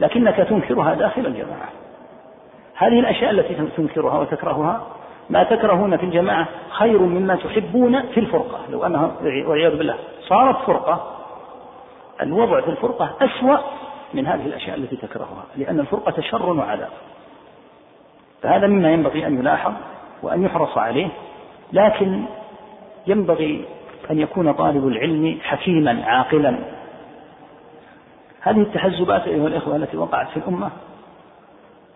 [0.00, 1.68] لكنك تنكرها داخل الجماعة.
[2.74, 4.86] هذه الأشياء التي تنكرها وتكرهها
[5.30, 8.58] ما تكرهون في الجماعة خير مما تحبون في الفرقة.
[8.70, 9.94] لو أنها والعياذ بالله
[10.28, 11.16] صارت فرقة
[12.22, 13.58] الوضع في الفرقة أسوأ
[14.14, 16.90] من هذه الأشياء التي تكرهها لأن الفرقة شر وعذاب.
[18.42, 19.72] فهذا مما ينبغي أن يلاحظ
[20.22, 21.08] وأن يحرص عليه
[21.72, 22.24] لكن
[23.06, 23.64] ينبغي
[24.10, 26.58] أن يكون طالب العلم حكيما عاقلا.
[28.40, 30.70] هذه التحزبات أيها الإخوة التي وقعت في الأمة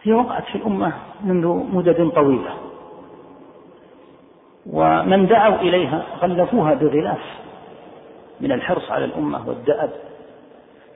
[0.03, 0.93] هي وقعت في الأمة
[1.25, 2.55] منذ مدد طويلة.
[4.67, 7.21] ومن دعوا إليها غلفوها بغلاف
[8.41, 9.91] من الحرص على الأمة والدأب.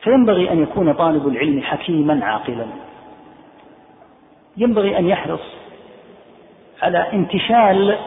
[0.03, 2.67] فينبغي أن يكون طالب العلم حكيما عاقلا.
[4.57, 5.41] ينبغي أن يحرص
[6.83, 7.99] على انتشال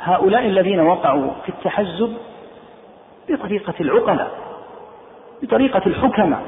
[0.00, 2.16] هؤلاء الذين وقعوا في التحزب
[3.28, 4.30] بطريقة العقلاء
[5.42, 6.38] بطريقة الحكمة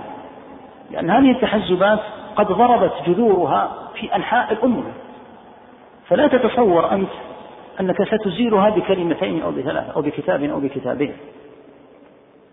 [0.90, 2.00] لأن هذه التحزبات
[2.36, 4.92] قد ضربت جذورها في أنحاء الأمة.
[6.08, 7.10] فلا تتصور أنت
[7.80, 11.16] أنك ستزيلها بكلمتين أو بثلاثة أو بكتاب أو بكتابين.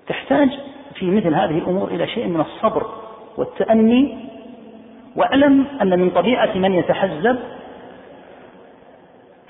[0.07, 0.49] تحتاج
[0.93, 2.85] في مثل هذه الأمور إلى شيء من الصبر
[3.37, 4.17] والتأني
[5.15, 7.39] وأعلم أن من طبيعة من يتحزب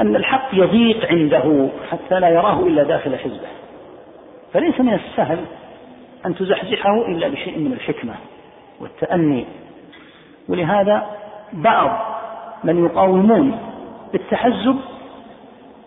[0.02, 3.48] أن الحق يضيق عنده حتى لا يراه إلا داخل حزبه.
[4.54, 5.40] فليس من السهل
[6.26, 8.14] أن تزحزحه إلا بشيء من الحكمة
[8.80, 9.46] والتأني.
[10.50, 11.06] ولهذا
[11.54, 12.18] بعض
[12.64, 13.60] من يقاومون
[14.14, 14.76] بالتحزب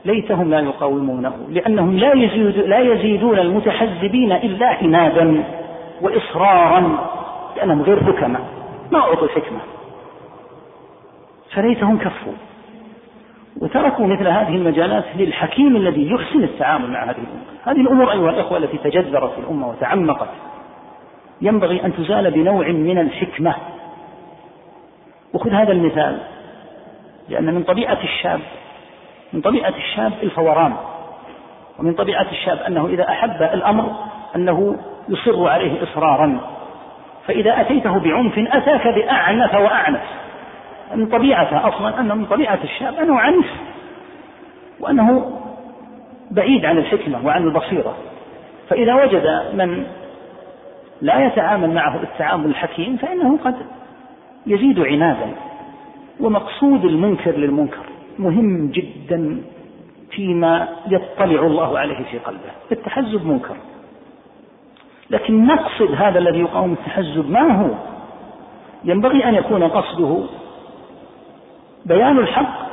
[0.05, 5.45] ليتهم لا يقاومونه لأنهم لا, يزيد لا يزيدون المتحزبين إلا عنادا
[6.03, 7.09] وإصرارا
[7.57, 8.43] لأنهم غير حكماء
[8.93, 9.59] ما أعطوا الحكمة
[11.55, 12.33] فليتهم كفوا.
[13.57, 18.59] وتركوا مثل هذه المجالات للحكيم الذي يحسن التعامل مع هذه الأمور هذه الأمور أيها الأخوة
[18.59, 20.29] التي تجذرت في الأمة وتعمقت.
[21.43, 23.55] ينبغي أن تزال بنوع من الحكمة.
[25.35, 26.19] وخذ هذا المثال
[27.29, 28.41] لأن من طبيعة الشاب
[29.33, 30.73] من طبيعة الشاب الفوران
[31.79, 33.93] ومن طبيعة الشاب أنه إذا أحب الأمر
[34.37, 34.77] أنه
[35.09, 36.41] يصر عليه إصرارا.
[37.27, 40.03] فإذا أتيته بعنف أتاك بأعنف وأعنف.
[40.95, 43.47] من طبيعته أصلا أنه من طبيعة الشاب أنه عنف
[44.81, 45.41] وأنه
[46.31, 47.97] بعيد عن الحكمة وعن البصيرة.
[48.69, 49.87] فإذا وجد من
[51.03, 53.57] لا يتعامل معه التعامل الحكيم فإنه قد
[54.47, 55.35] يزيد عنادا.
[56.21, 57.87] ومقصود المنكر للمنكر
[58.19, 59.43] مهم جدا
[60.11, 63.57] فيما يطلع الله عليه في قلبه التحزب منكر.
[65.11, 67.71] لكن نقصد هذا الذي يقاوم التحزب ما هو؟
[68.85, 70.25] ينبغي أن يكون قصده
[71.85, 72.71] بيان الحق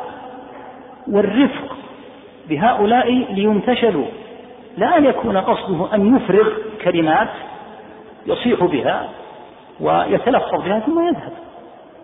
[1.08, 1.76] والرفق
[2.50, 4.06] بهؤلاء لينتشلوا
[4.78, 6.50] لا أن يكون قصده أن يفرغ
[6.84, 7.30] كلمات
[8.26, 9.10] يصيح بها
[9.80, 11.34] ويتلفظ بها ثم يذهب.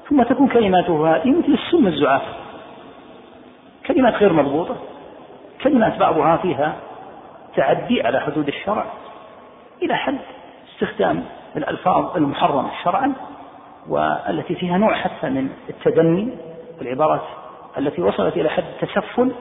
[0.10, 2.22] ثم تكون كلماته هذه مثل السم الزعاف.
[3.88, 4.76] كلمات غير مضبوطة.
[5.64, 6.76] كلمات بعضها فيها
[7.56, 8.86] تعدي على حدود الشرع.
[9.82, 10.18] إلى حد
[10.74, 11.24] استخدام
[11.58, 13.14] الألفاظ المحرمة شرعا
[13.90, 16.30] والتي فيها نوع حتى من التدني.
[16.80, 17.22] والعبارات
[17.78, 19.32] التي وصلت إلى حد التسفل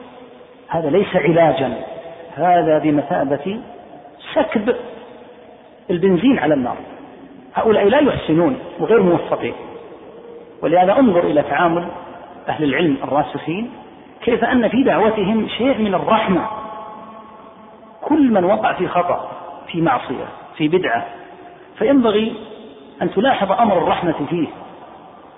[0.67, 1.73] هذا ليس علاجا
[2.35, 3.59] هذا بمثابة
[4.33, 4.75] سكب
[5.89, 6.77] البنزين على النار.
[7.55, 9.53] هؤلاء لا يحسنون وغير موفقين.
[10.61, 11.87] ولهذا انظر إلى تعامل
[12.49, 13.71] أهل العلم الراسخين
[14.21, 16.47] كيف أن في دعوتهم شيء من الرحمة.
[18.01, 19.31] كل من وقع في خطأ
[19.67, 20.25] في معصية
[20.57, 21.05] في بدعة
[21.77, 22.35] فينبغي
[23.01, 24.47] أن تلاحظ أمر الرحمة فيه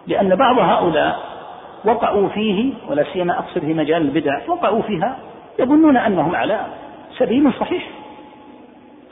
[0.07, 1.34] لأن بعض هؤلاء
[1.85, 5.17] وقعوا فيه ولا سيما أقصد في مجال البدع وقعوا فيها
[5.59, 6.65] يظنون أنهم على
[7.17, 7.87] سبيل صحيح.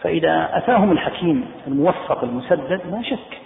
[0.01, 3.41] فإذا أتاهم الحكيم الموفق المسدد لا شك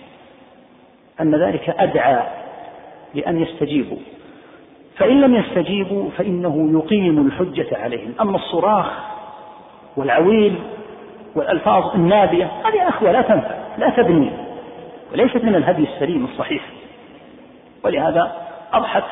[1.22, 2.24] أن ذلك أدعى
[3.14, 3.98] لأن يستجيبوا.
[4.98, 8.14] فإن لم يستجيبوا فإنه يقيم الحجة عليهم.
[8.22, 8.92] أما الصراخ
[9.98, 10.56] والعويل
[11.36, 14.30] والألفاظ النابية هذه أخوة لا تنفع لا تبني
[15.14, 16.64] وليست من الهدي السليم الصحيح.
[17.84, 19.04] ولهذا أضحت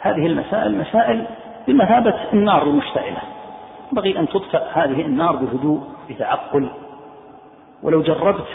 [0.00, 1.26] هذه المسائل مسائل
[1.68, 3.18] بمثابة النار المشتعلة.
[3.92, 6.70] ينبغي أن تطفأ هذه النار بهدوء بتعقل.
[7.82, 8.46] ولو جربت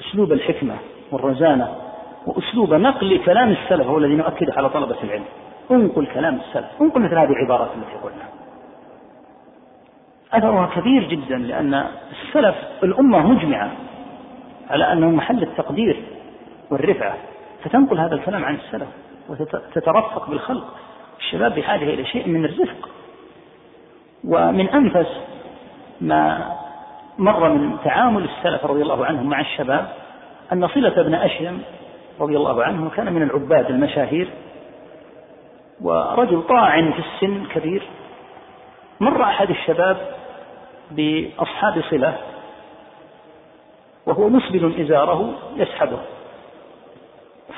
[0.00, 0.74] أسلوب الحكمة
[1.12, 1.74] والرزانة
[2.26, 5.24] وأسلوب نقل كلام السلف هو الذي نؤكده على طلبة العلم.
[5.70, 8.24] انقل كلام السلف انقل مثل هذه العبارات التي قلنا.
[10.32, 13.70] أثرها كبير جدا لأن السلف الأمة مجمعة
[14.70, 16.02] على أنه محل التقدير
[16.70, 17.16] والرفعة.
[17.64, 18.88] فتنقل هذا الكلام عن السلف.
[19.28, 20.64] وتترفق بالخلق.
[21.18, 22.88] الشباب بحاجة إلى شيء من الرفق
[24.24, 25.08] ومن أنفس
[26.00, 26.52] ما
[27.18, 29.92] مر من تعامل السلف رضي الله عنهم مع الشباب
[30.52, 31.62] أن صلة بن أشيم
[32.20, 34.28] رضي الله عنه كان من العباد المشاهير
[35.80, 37.82] ورجل طاعن في السن كبير.
[39.00, 39.96] مر أحد الشباب
[40.90, 42.18] بأصحاب صلة
[44.06, 45.98] وهو مسبل إزاره يسحبه.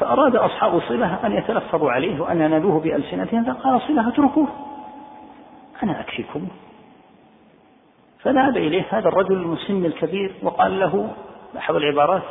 [0.01, 4.49] فأراد أصحاب صلة أن يتلفظوا عليه وأن ينالوه بألسنتهم فقال صلة أتركوه
[5.83, 6.49] أنا أكفيكم
[8.23, 11.11] فذهب إليه هذا الرجل المسن الكبير وقال له
[11.55, 12.23] بحول العبارات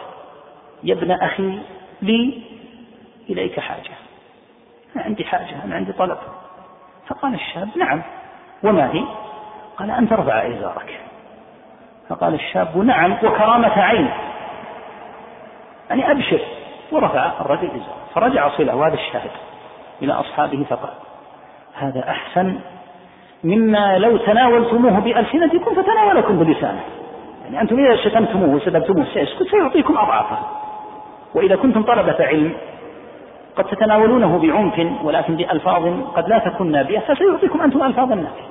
[0.83, 1.59] يا ابن أخي
[2.01, 2.41] لي
[3.29, 3.91] إليك حاجة.
[4.95, 6.17] أنا عندي حاجة أنا عندي طلب.
[7.07, 8.01] فقال الشاب نعم.
[8.63, 9.03] وما هي؟
[9.77, 10.99] قال أن ترفع إزارك.
[12.09, 14.09] فقال الشاب نعم وكرامة عين.
[15.89, 16.41] يعني أبشر.
[16.91, 19.31] ورفع الرجل إزاره فرجع صلة وهذا الشاهد
[20.01, 20.93] إلى أصحابه فقال
[21.75, 22.59] هذا أحسن
[23.43, 26.81] مما لو تناولتموه بألسنتكم فتناولكم بلسانه.
[27.43, 30.37] يعني أنتم إذا شتمتموه وسببتموه سيسكت سيعطيكم أضعافه
[31.35, 32.53] وإذا كنتم طلبة علم
[33.55, 35.83] قد تتناولونه بعنف ولكن بألفاظ
[36.15, 38.49] قد لا تكون نابية فسيعطيكم أنتم ألفاظا نابية.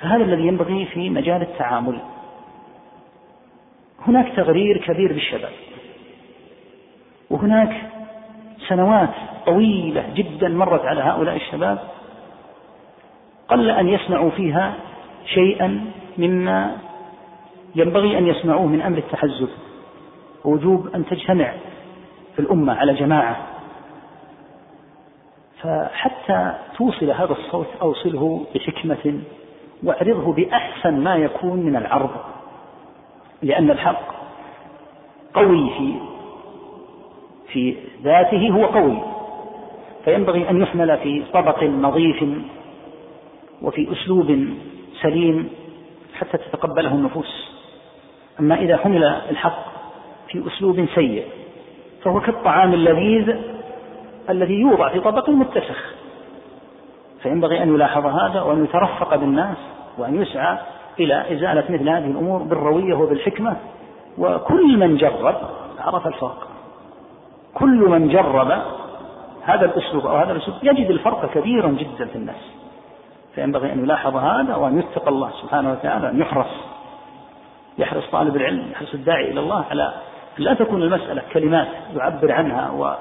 [0.00, 1.98] فهذا الذي ينبغي في مجال التعامل.
[4.06, 5.52] هناك تغرير كبير بالشباب.
[7.30, 7.90] وهناك
[8.68, 9.10] سنوات
[9.46, 11.78] طويلة جدا مرت على هؤلاء الشباب
[13.48, 14.74] قل أن يسمعوا فيها
[15.26, 15.84] شيئا
[16.18, 16.76] مما
[17.74, 19.48] ينبغي أن يسمعوه من أمر التحزب
[20.44, 21.52] ووجوب أن تجتمع
[22.36, 23.36] في الأمة على جماعة.
[25.62, 29.20] فحتى توصل هذا الصوت أوصله بحكمة
[29.82, 32.10] واعرضه بأحسن ما يكون من العرض
[33.42, 34.14] لأن الحق
[35.34, 35.94] قوي في
[37.52, 38.98] في ذاته هو قوي.
[40.04, 42.24] فينبغي أن يحمل في طبق نظيف
[43.62, 44.48] وفي أسلوب
[45.02, 45.48] سليم
[46.18, 47.50] حتى تتقبله النفوس.
[48.40, 49.64] أما إذا حمل الحق
[50.28, 51.24] في أسلوب سيء
[52.02, 53.36] فهو كالطعام اللذيذ
[54.30, 55.94] الذي يوضع في طبق متسخ.
[57.22, 59.56] فينبغي أن يلاحظ هذا وأن يترفق بالناس
[59.98, 60.58] وأن يسعى
[61.00, 63.56] إلى إزالة مثل هذه الأمور بالروية وبالحكمة.
[64.18, 65.36] وكل من جرب
[65.78, 66.49] عرف الفرق
[67.60, 68.50] كل من جرب
[69.42, 72.50] هذا الأسلوب أو هذا الأسلوب يجد الفرق كبيرا جدا في الناس.
[73.34, 76.50] فينبغي أن يلاحظ هذا وأن يتقى الله سبحانه وتعالى أن يحرص.
[77.78, 79.94] يحرص طالب العلم يحرص الداعي إلى الله على
[80.38, 82.96] لا تكون المسألة كلمات يعبر عنها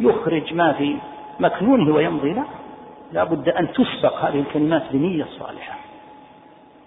[0.00, 0.96] ويخرج ما في
[1.40, 2.32] مكنونه ويمضي.
[2.32, 2.44] لا
[3.12, 5.78] لا بد أن تسبق هذه الكلمات بنية صالحة.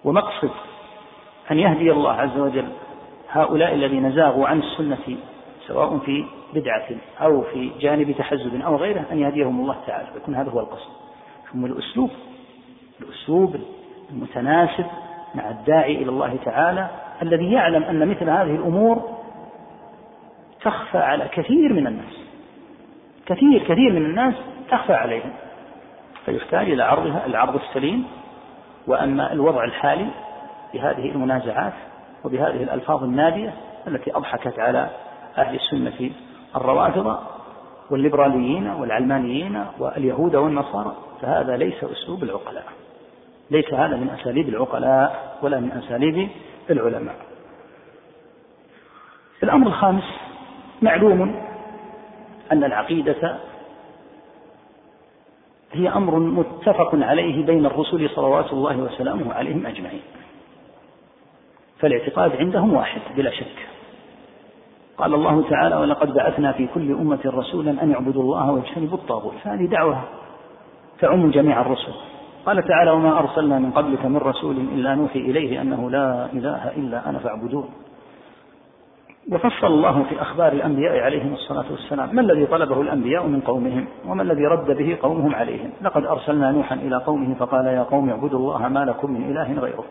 [0.04, 0.50] ومقصد
[1.50, 2.68] أن يهدي الله عز وجل
[3.32, 5.16] هؤلاء الذين زاغوا عن السنة
[5.66, 6.24] سواء في
[6.54, 6.86] بدعة
[7.20, 10.90] أو في جانب تحزب أو غيره أن يهديهم الله تعالى يكون هذا هو القصد.
[11.52, 12.10] ثم الأسلوب
[13.00, 13.56] الأسلوب
[14.10, 14.86] المتناسب
[15.34, 16.88] مع الداعي إلى الله تعالى
[17.22, 19.16] الذي يعلم أن مثل هذه الأمور
[20.62, 22.14] تخفى على كثير من الناس.
[23.26, 24.34] كثير كثير من الناس
[24.70, 25.32] تخفى عليهم.
[26.24, 28.06] فيحتاج إلى عرضها العرض السليم.
[28.86, 30.06] وأما الوضع الحالي
[30.74, 31.72] بهذه المنازعات
[32.24, 33.54] وبهذه الألفاظ النادية
[33.86, 34.90] التي أضحكت على
[35.38, 36.10] أهل السنة
[36.56, 37.18] الروافض
[37.90, 42.64] والليبراليين والعلمانيين واليهود والنصارى فهذا ليس أسلوب العقلاء.
[43.50, 46.28] ليس هذا من أساليب العقلاء ولا من أساليب
[46.70, 47.16] العلماء.
[49.42, 50.04] الأمر الخامس
[50.82, 51.42] معلوم
[52.52, 53.38] أن العقيدة
[55.72, 60.02] هي أمر متفق عليه بين الرسل صلوات الله وسلامه عليهم أجمعين.
[61.78, 63.75] فالاعتقاد عندهم واحد بلا شك.
[64.98, 69.34] قال الله تعالى ولقد بعثنا في كل أمة رسولا أن يعبدوا الله واجتنبوا الطاغوت.
[69.44, 70.02] فهذه دعوة
[71.00, 71.92] تعم جميع الرسل.
[72.46, 77.10] قال تعالى وما أرسلنا من قبلك من رسول إلا نوحي إليه أنه لا إله إلا
[77.10, 77.68] أنا فاعبدون.
[79.32, 84.22] وفصل الله في أخبار الأنبياء عليهم الصلاة والسلام ما الذي طلبه الأنبياء من قومهم وما
[84.22, 88.68] الذي رد به قومهم عليهم؟ لقد أرسلنا نوحا إلى قومه فقال يا قوم اعبدوا الله
[88.68, 89.84] ما لكم من إله غيره.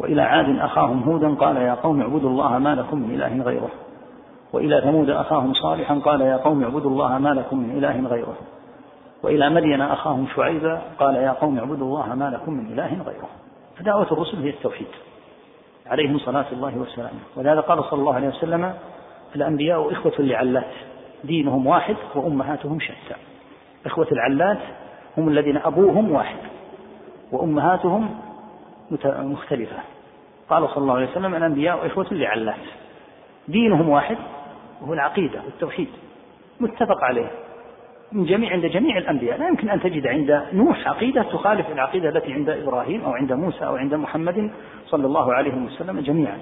[0.00, 3.70] وإلى عاد أخاهم هودا قال يا قوم اعبدوا الله ما لكم من إله غيره.
[4.52, 8.36] وإلى ثمود أخاهم صالحا قال يا قوم اعبدوا الله ما لكم من إله غيره.
[9.22, 13.28] وإلى مدين أخاهم شعيبا قال يا قوم اعبدوا الله ما لكم من إله غيره.
[13.76, 14.86] فدعوة الرسل هي التوحيد.
[15.86, 18.74] عليهم صلاة الله وسلامه ولهذا قال صلى الله عليه وسلم
[19.36, 20.72] الأنبياء إخوة لعلات.
[21.24, 23.14] دينهم واحد وأمهاتهم شتى.
[23.86, 24.58] إخوة العلات
[25.18, 26.38] هم الذين أبوهم واحد
[27.32, 28.10] وأمهاتهم
[29.06, 29.76] مختلفة.
[30.50, 32.56] قال صلى الله عليه وسلم الأنبياء إخوة لعلات.
[33.48, 34.16] دينهم واحد
[34.82, 35.88] وهو العقيدة والتوحيد
[36.60, 37.30] متفق عليه.
[38.12, 42.32] من جميع عند جميع الأنبياء لا يمكن أن تجد عند نوح عقيدة تخالف العقيدة التي
[42.32, 44.50] عند إبراهيم أو عند موسى أو عند محمد
[44.86, 46.38] صلى الله عليه وسلم جميعا.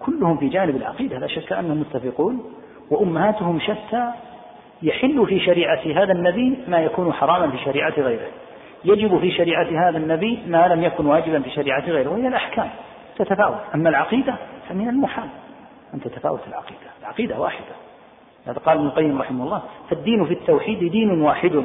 [0.00, 2.52] كلهم في جانب العقيدة لا شك أنهم متفقون
[2.90, 4.10] وأمهاتهم شتى
[4.82, 8.28] يحل في شريعة هذا النبي ما يكون حراما في شريعة غيره.
[8.84, 12.70] يجب في شريعة هذا النبي ما لم يكن واجبا في شريعة غيره وهي الأحكام
[13.18, 13.60] تتفاوت.
[13.74, 14.34] أما العقيدة
[14.68, 15.28] فمن المحال.
[15.94, 16.90] أن تتفاوت العقيدة.
[17.00, 17.74] العقيدة واحدة.
[18.46, 21.64] هذا قال ابن القيم رحمه الله فالدين في التوحيد دين واحد.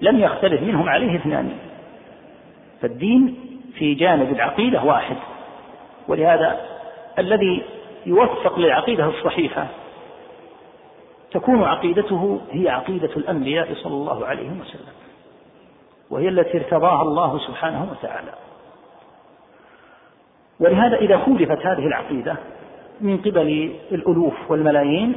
[0.00, 1.58] لم يختلف منهم عليه اثنان.
[2.82, 3.36] فالدين
[3.74, 5.16] في جانب العقيدة واحد.
[6.08, 6.60] ولهذا
[7.18, 7.64] الذي
[8.06, 9.66] يوفق للعقيدة الصحيحة
[11.30, 14.92] تكون عقيدته هي عقيدة الأنبياء صلى الله عليه وسلم.
[16.10, 18.32] وهي التي ارتضاها الله سبحانه وتعالى.
[20.60, 22.36] ولهذا إذا خولفت هذه العقيدة
[23.00, 25.14] من قبل الألوف والملايين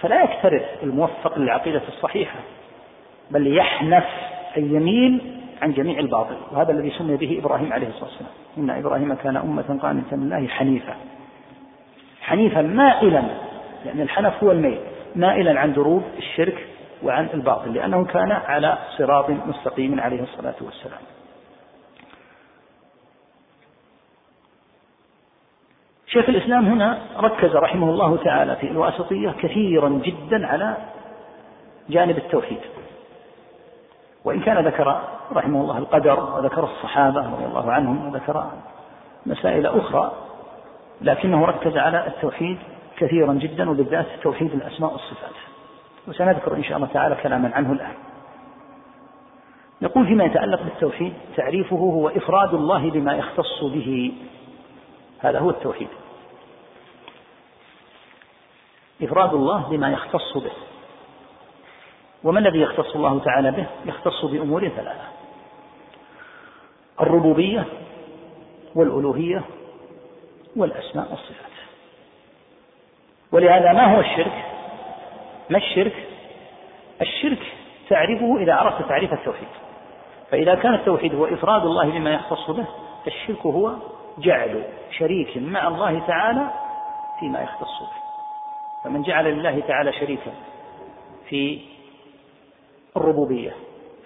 [0.00, 2.38] فلا يكترث الموفق للعقيدة الصحيحة
[3.30, 4.04] بل يحنف
[4.56, 5.18] أي يميل
[5.62, 8.30] عن جميع الباطل وهذا الذي سمي به إبراهيم عليه الصلاة والسلام.
[8.58, 10.94] إن إبراهيم كان أمة قانتا لله حنيفا
[12.22, 13.22] حنيفا مائلا
[13.84, 14.78] لأن الحنف هو الميل
[15.16, 16.66] مائلا عن دروب الشرك
[17.02, 21.00] وعن الباطل لأنه كان على صراط مستقيم عليه الصلاة والسلام.
[26.14, 30.76] شيخ الإسلام هنا ركز رحمه الله تعالى في الواسطية كثيرا جدا على
[31.88, 32.58] جانب التوحيد.
[34.24, 35.00] وإن كان ذكر
[35.32, 38.50] رحمه الله القدر وذكر الصحابة رضي الله عنهم وذكر
[39.26, 40.12] مسائل أخرى
[41.00, 42.58] لكنه ركز على التوحيد
[42.96, 45.34] كثيرا جدا وبالذات توحيد الأسماء والصفات.
[46.08, 47.94] وسنذكر إن شاء الله تعالى كلاما عنه الآن.
[49.82, 54.12] يقول فيما يتعلق بالتوحيد تعريفه هو إفراد الله بما يختص به.
[55.20, 55.88] هذا هو التوحيد.
[59.04, 60.52] إفراد الله بما يختص به.
[62.24, 65.08] وما الذي يختص الله تعالى به؟ يختص بأمور ثلاثة.
[67.00, 67.64] الربوبية
[68.74, 69.42] والألوهية
[70.56, 71.50] والأسماء والصفات.
[73.32, 74.44] ولهذا ما هو الشرك؟
[75.50, 76.08] ما الشرك؟
[77.00, 77.42] الشرك
[77.88, 79.48] تعرفه إذا عرفت تعريف التوحيد.
[80.30, 82.66] فإذا كان التوحيد هو إفراد الله بما يختص به
[83.04, 83.72] فالشرك هو
[84.18, 86.50] جعل شريك مع الله تعالى
[87.20, 88.03] فيما يختص به.
[88.84, 90.32] فمن جعل لله تعالى شريكا
[91.28, 91.60] في
[92.96, 93.52] الربوبية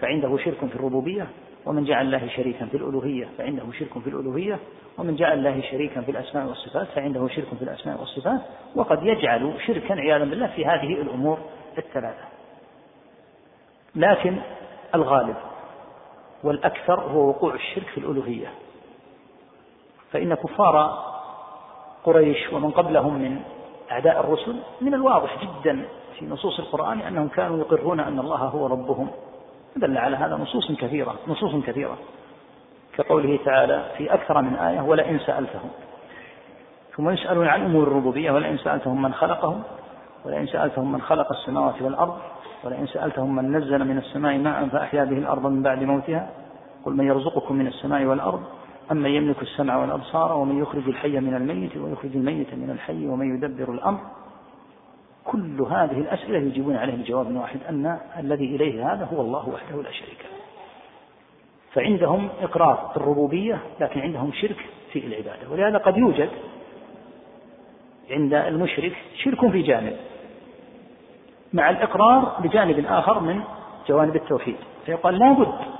[0.01, 1.27] فعنده شرك في الربوبية
[1.65, 4.59] ومن جعل الله شريكا في الألوهية فعنده شرك في الألوهية
[4.97, 8.41] ومن جعل الله شريكا في الأسماء والصفات فعنده شرك في الأسماء والصفات
[8.75, 11.39] وقد يجعل شركا عياذا بالله في هذه الأمور
[11.77, 12.23] الثلاثة.
[13.95, 14.37] لكن
[14.95, 15.35] الغالب
[16.43, 18.53] والأكثر هو وقوع الشرك في الألوهية.
[20.11, 21.03] فإن كفار
[22.03, 23.39] قريش ومن قبلهم من
[23.91, 25.85] أعداء الرسل من الواضح جدا
[26.19, 29.07] في نصوص القرآن أنهم كانوا يقرون أن الله هو ربهم.
[29.75, 31.97] دل على هذا نصوص كثيرة نصوص كثيرة.
[32.97, 35.69] كقوله تعالى في أكثر من آية ولئن سألتهم.
[36.95, 39.63] ثم يسألون عن أمور الربوبية ولئن سألتهم من خلقهم.
[40.25, 42.17] ولئن سألتهم من خلق السماوات والأرض.
[42.63, 46.29] ولئن سألتهم من نزل من السماء ماء فأحيا به الأرض من بعد موتها.
[46.85, 48.43] قل من يرزقكم من السماء والأرض.
[48.91, 53.73] أما يملك السمع والأبصار ومن يخرج الحي من الميت ويخرج الميت من الحي ومن يدبر
[53.73, 53.99] الأمر
[55.25, 59.91] كل هذه الأسئلة يجيبون عليها بجواب واحد أن الذي إليه هذا هو الله وحده لا
[59.91, 60.39] شريك له.
[61.73, 65.49] فعندهم إقرار بالربوبية لكن عندهم شرك في العبادة.
[65.51, 66.29] ولهذا قد يوجد
[68.11, 69.95] عند المشرك شرك في جانب
[71.53, 73.41] مع الإقرار بجانب آخر من
[73.87, 74.57] جوانب التوحيد.
[74.85, 75.78] فيقال لا بد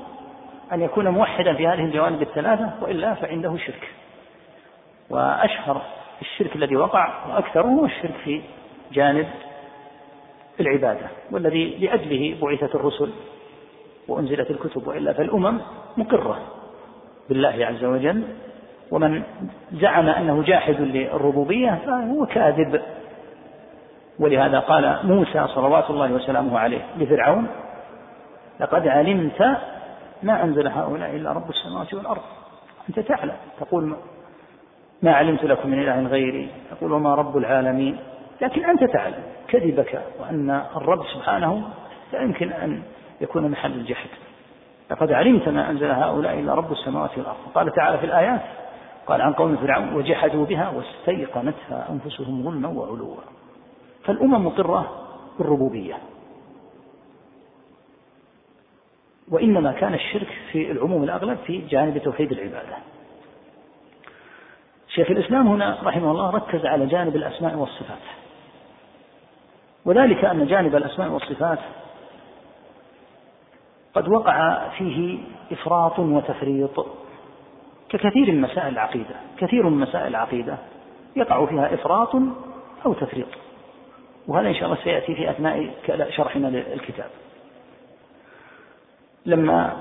[0.73, 3.89] أن يكون موحدا في هذه الجوانب الثلاثة وإلا فعنده شرك.
[5.09, 5.81] وأشهر
[6.21, 8.41] الشرك الذي وقع وأكثره هو الشرك في
[8.91, 9.27] جانب
[10.59, 13.09] العبادة والذي لأجله بعثت الرسل
[14.07, 15.59] وأنزلت الكتب وإلا فالأمم
[15.97, 16.39] مقرة
[17.29, 18.23] بالله عز وجل.
[18.91, 19.23] ومن
[19.71, 22.81] زعم أنه جاحد للربوبية فهو كاذب.
[24.19, 27.47] ولهذا قال موسى صلوات الله وسلامه عليه لفرعون
[28.59, 29.57] لقد علمت
[30.23, 32.21] ما أنزل هؤلاء إلا رب السماوات والأرض.
[32.89, 33.35] أنت تعلم.
[33.59, 33.95] تقول
[35.01, 36.49] ما علمت لكم من إله غيري.
[36.71, 37.97] تقول وما رب العالمين.
[38.41, 39.23] لكن أنت تعلم.
[39.47, 41.63] كذبك وأن الرب سبحانه
[42.13, 42.81] لا يمكن أن
[43.21, 44.09] يكون محل الجحد.
[44.91, 47.37] لقد علمت ما أنزل هؤلاء إلا رب السماوات والأرض.
[47.55, 48.41] قال تعالى في الآيات
[49.07, 53.15] قال عن قوم فرعون وجحدوا بها واستيقنتها أنفسهم ظلما وعلوا.
[54.03, 54.91] فالأمم مقرة
[55.39, 55.97] بالربوبية.
[59.31, 62.77] وإنما كان الشرك في العموم الأغلب في جانب توحيد العبادة.
[64.87, 67.97] شيخ الإسلام هنا رحمه الله ركز على جانب الأسماء والصفات.
[69.85, 71.59] وذلك أن جانب الأسماء والصفات
[73.93, 75.19] قد وقع فيه
[75.51, 76.85] إفراط وتفريط
[77.89, 79.15] ككثير من مسائل العقيدة.
[79.37, 80.57] كثير من مسائل العقيدة
[81.15, 82.15] يقع فيها إفراط
[82.85, 83.27] أو تفريط.
[84.27, 85.73] وهذا إن شاء الله سيأتي في أثناء
[86.09, 87.09] شرحنا للكتاب.
[89.25, 89.73] لما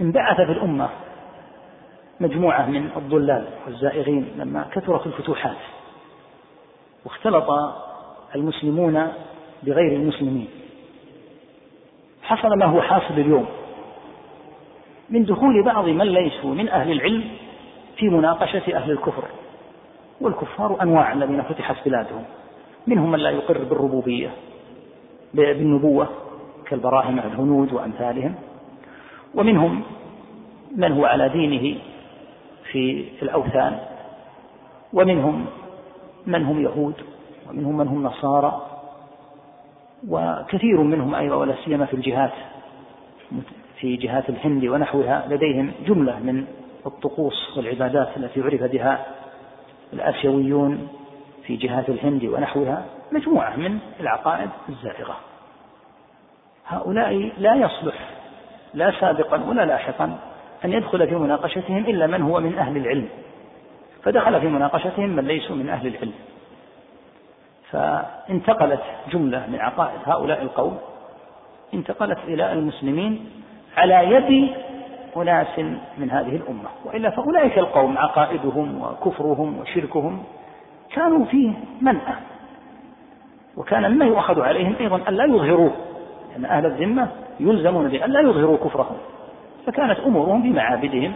[0.00, 0.88] انبعث في الأمة
[2.20, 5.56] مجموعة من الضلال والزائغين لما كثرت الفتوحات
[7.04, 7.46] واختلط
[8.34, 9.12] المسلمون
[9.62, 10.48] بغير المسلمين.
[12.22, 13.46] حصل ما هو حاصل اليوم.
[15.10, 17.24] من دخول بعض من ليسوا من أهل العلم
[17.96, 19.24] في مناقشة أهل الكفر.
[20.20, 22.24] والكفار أنواع الذين فتحت بلادهم.
[22.86, 24.30] منهم من لا يقر بالربوبية
[25.34, 26.08] بالنبوة.
[26.68, 28.34] كالبراهمة الهنود وأمثالهم
[29.34, 29.82] ومنهم
[30.76, 31.78] من هو على دينه
[32.72, 33.78] في الأوثان
[34.92, 35.46] ومنهم
[36.26, 36.94] من هم يهود
[37.50, 38.66] ومنهم من هم نصارى
[40.08, 42.32] وكثير منهم أيضا ولا سيما في الجهات
[43.80, 46.44] في جهات الهند ونحوها لديهم جملة من
[46.86, 49.06] الطقوس والعبادات التي عرف بها
[49.92, 50.88] الآسيويون
[51.46, 55.16] في جهات الهند ونحوها مجموعة من العقائد الزائغة.
[56.68, 57.94] هؤلاء لا يصلح
[58.74, 60.18] لا سابقا ولا لاحقا
[60.64, 63.08] أن يدخل في مناقشتهم إلا من هو من أهل العلم.
[64.02, 66.12] فدخل في مناقشتهم من ليسوا من أهل العلم.
[67.70, 70.78] فانتقلت جملة من عقائد هؤلاء القوم
[71.74, 73.30] انتقلت إلى المسلمين
[73.76, 74.50] على يد
[75.16, 75.58] أناس
[75.98, 76.68] من هذه الأمة.
[76.84, 80.22] وإلا فأولئك القوم عقائدهم وكفرهم وشركهم
[80.94, 82.14] كانوا فيه منأى
[83.56, 85.72] وكان مما يؤخذ عليهم أيضا أن لا يظهروه.
[86.36, 87.08] لأن أهل الذمة
[87.40, 88.96] يلزمون بأن لا يظهروا كفرهم.
[89.66, 91.12] فكانت أمورهم في معابدهم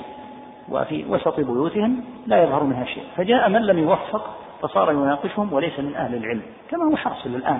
[0.68, 3.02] وفي وسط بيوتهم لا يظهر منها شيء.
[3.16, 7.58] فجاء من لم يوفق فصار يناقشهم وليس من أهل العلم كما هو حاصل الآن.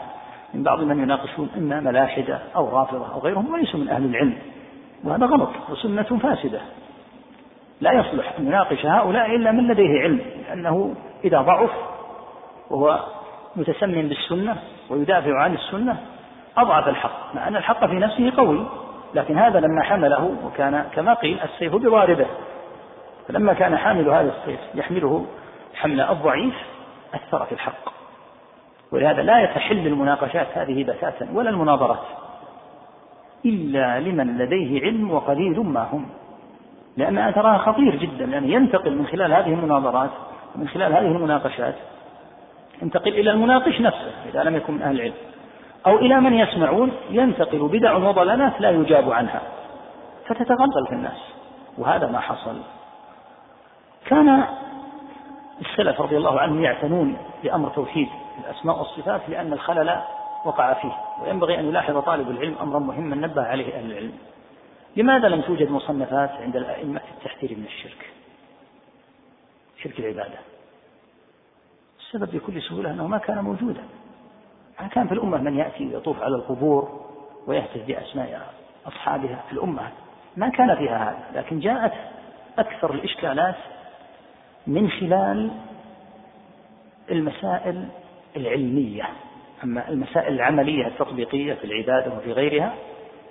[0.55, 4.35] من بعض من يناقشون إما ملاحدة أو رافضة أو غيرهم وليسوا من أهل العلم.
[5.05, 6.61] وهذا غلط وسنة فاسدة.
[7.81, 10.95] لا يصلح أن يناقش هؤلاء إلا من لديه علم لأنه
[11.25, 11.71] إذا ضعف
[12.71, 13.01] وهو
[13.57, 14.57] متسمم بالسنة
[14.91, 15.97] ويدافع عن السنة
[16.57, 18.67] أضعف الحق مع أن الحق في نفسه قوي
[19.15, 22.27] لكن هذا لما حمله وكان كما قيل السيف بضاربه
[23.29, 25.27] فلما كان حامل هذا السيف يحمله
[25.75, 26.55] حمل الضعيف
[27.15, 27.93] أثر في الحق.
[28.93, 32.03] ولهذا لا يتحل المناقشات هذه بتاتا ولا المناظرات
[33.45, 36.07] إلا لمن لديه علم وقليل ما هم.
[36.97, 40.11] لأن تراها خطير جدا يعني ينتقل من خلال هذه المناظرات
[40.57, 41.75] ومن خلال هذه المناقشات
[42.83, 45.15] ينتقل إلى المناقش نفسه إذا لم يكن من أهل العلم.
[45.87, 49.43] أو إلى من يسمعون ينتقل بدع وضلالات لا يجاب عنها
[50.27, 51.19] فتتغلغل في الناس
[51.79, 52.61] وهذا ما حصل.
[54.07, 54.45] كان
[55.61, 58.09] السلف رضي الله عنهم يعتنون بأمر توحيد
[58.39, 60.01] الأسماء والصفات لأن الخلل
[60.45, 64.13] وقع فيه وينبغي أن يلاحظ طالب العلم أمرا مهما نبه عليه أهل العلم.
[64.97, 68.11] لماذا لم توجد مصنفات عند الأئمة في التحذير من الشرك؟
[69.83, 70.39] شرك العبادة.
[72.01, 73.83] السبب بكل سهولة أنه ما كان موجودا.
[74.89, 77.01] كان في الأمة من يأتي ويطوف على القبور
[77.47, 78.55] ويهتف بأسماء
[78.87, 79.83] أصحابها في الأمة
[80.37, 81.93] ما كان فيها هذا لكن جاءت
[82.59, 83.57] أكثر الإشكالات
[84.67, 85.51] من خلال
[87.11, 87.89] المسائل
[88.37, 89.05] العلمية.
[89.65, 92.75] أما المسائل العملية التطبيقية في العبادة وفي غيرها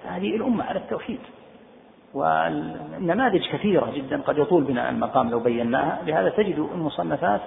[0.03, 1.19] فهذه الأمة على التوحيد.
[2.13, 7.41] والنماذج كثيرة جدا قد يطول بنا المقام لو بيناها لهذا تجد المصنفات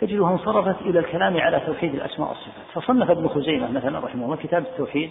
[0.00, 2.64] تجدها انصرفت إلى الكلام على توحيد الأسماء والصفات.
[2.74, 5.10] فصنف ابن خزيمة مثلا رحمه الله كتاب التوحيد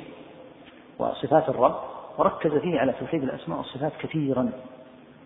[0.99, 1.75] وصفات الرب
[2.17, 4.49] وركز فيه على توحيد الأسماء والصفات كثيرا.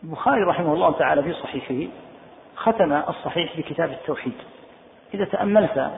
[0.03, 1.91] البخاري رحمه الله تعالى في صحيحه
[2.55, 4.33] ختم الصحيح بكتاب التوحيد.
[5.13, 5.91] إذا تأملت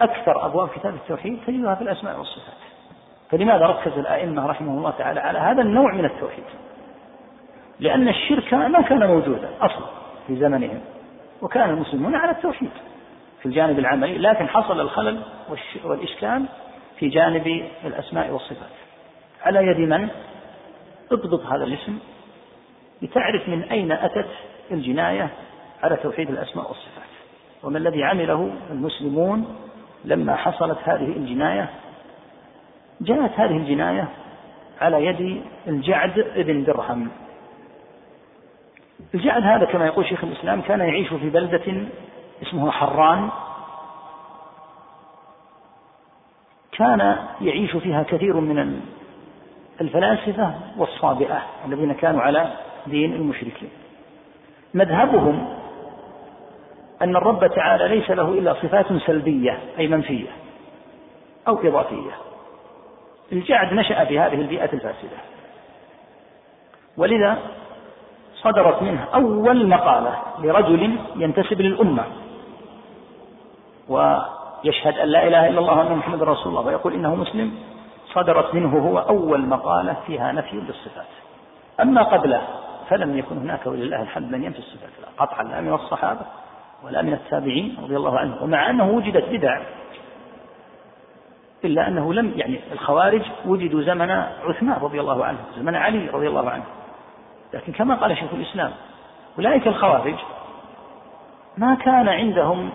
[0.00, 2.60] أكثر أبواب كتاب التوحيد تجدها في الأسماء والصفات.
[3.30, 6.44] فلماذا ركز الأئمة رحمه الله تعالى على هذا النوع من التوحيد؟
[7.80, 9.86] لأن الشرك ما كان موجودا أصلا
[10.26, 10.80] في زمنهم.
[11.42, 12.70] وكان المسلمون على التوحيد
[13.40, 15.22] في الجانب العملي لكن حصل الخلل
[15.84, 16.44] والإشكال
[16.98, 18.70] في جانب الأسماء والصفات.
[19.42, 20.08] على يد من؟
[21.12, 21.98] اضبط هذا الاسم
[23.02, 24.28] لتعرف من أين أتت
[24.70, 25.30] الجناية
[25.82, 27.10] على توحيد الأسماء والصفات.
[27.62, 29.56] وما الذي عمله المسلمون
[30.04, 31.70] لما حصلت هذه الجناية؟
[33.00, 34.08] جاءت هذه الجناية
[34.80, 37.10] على يد الجعد بن درهم.
[39.14, 41.86] الجعد هذا كما يقول شيخ الإسلام كان يعيش في بلدة
[42.42, 43.30] اسمها حران.
[46.72, 48.80] كان يعيش فيها كثير من
[49.80, 52.52] الفلاسفة والصابئة الذين كانوا على
[52.86, 53.70] دين المشركين.
[54.74, 55.56] مذهبهم
[57.02, 60.28] أن الرب تعالى ليس له إلا صفات سلبية أي منفية
[61.48, 62.12] أو إضافية.
[63.32, 65.16] الجعد نشأ في هذه البيئة الفاسدة.
[66.96, 67.38] ولذا
[68.42, 72.04] صدرت منه أول مقالة لرجل ينتسب للأمة.
[74.64, 76.66] يشهد أن لا إله إلا الله وأن محمد رسول الله.
[76.66, 77.54] ويقول إنه مسلم.
[78.12, 81.06] صدرت منه هو أول مقالة فيها نفي للصفات.
[81.80, 82.42] أما قبله
[82.88, 84.90] فلم يكن هناك ولله الحمد من ينفي الصفات.
[85.02, 86.20] لا قطعا لا من الصحابة
[86.84, 88.42] ولا من التابعين رضي الله عنهم.
[88.42, 89.60] ومع أنه وجدت بدع
[91.64, 94.10] إلا أنه لم يعني الخوارج وجدوا زمن
[94.44, 96.64] عثمان رضي الله عنه زمن علي رضي الله عنه.
[97.54, 98.72] لكن كما قال شيخ الإسلام
[99.38, 100.14] أولئك الخوارج
[101.58, 102.70] ما كان عندهم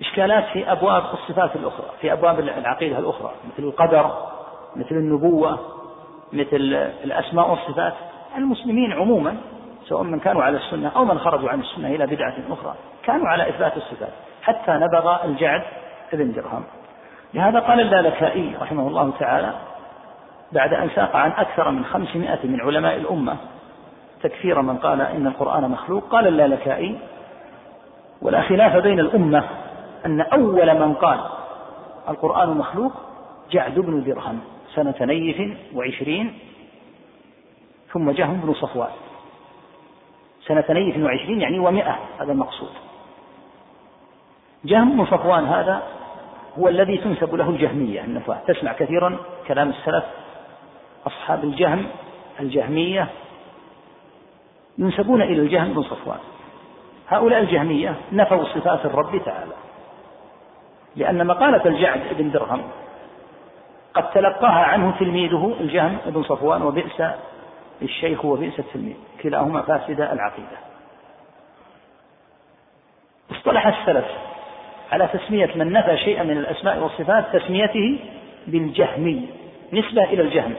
[0.00, 4.10] إشكالات في أبواب الصفات الأخرى في أبواب العقيدة الأخرى مثل القدر
[4.76, 5.58] مثل النبوة
[6.32, 6.56] مثل
[7.04, 7.94] الأسماء والصفات.
[8.36, 9.36] المسلمين عموما
[9.88, 13.48] سواء من كانوا على السنة أو من خرجوا عن السنة إلى بدعة أخرى كانوا على
[13.48, 14.12] إثبات الصفات
[14.42, 15.62] حتى نبغ الجعد
[16.12, 16.64] ابن درهم.
[17.34, 19.52] لهذا قال اللالكائي رحمه الله تعالى
[20.52, 23.36] بعد أن ساق عن أكثر من خمسمائة من علماء الأمة
[24.22, 26.98] تكفير من قال إن القرآن مخلوق قال اللالكائي
[28.22, 29.44] ولا خلاف بين الأمة
[30.06, 31.20] أن أول من قال
[32.08, 32.92] القرآن مخلوق
[33.50, 34.40] جعد بن درهم
[34.74, 36.38] سنة نيف وعشرين
[37.92, 38.90] ثم جهم بن صفوان.
[40.46, 42.70] سنة نيف وعشرين يعني ومئة هذا المقصود.
[44.64, 45.82] جهم بن صفوان هذا
[46.58, 48.38] هو الذي تنسب له الجهمية النفاة.
[48.46, 49.18] تسمع كثيرا
[49.48, 50.04] كلام السلف
[51.06, 51.86] أصحاب الجهم
[52.40, 53.08] الجهمية
[54.78, 56.18] ينسبون إلى الجهم بن صفوان.
[57.08, 59.52] هؤلاء الجهمية نفوا صفات الرب تعالى
[60.96, 62.62] لأن مقالة الجعد بن درهم
[63.94, 67.02] قد تلقاها عنه تلميذه الجهم بن صفوان وبئس
[67.82, 70.58] الشيخ وبئس التلميذ كلاهما فاسد العقيدة.
[73.30, 74.06] اصطلح السلف
[74.92, 77.98] على تسمية من نفى شيئا من الأسماء والصفات تسميته
[78.46, 79.28] بالجهمي
[79.72, 80.54] نسبة إلى الجهم.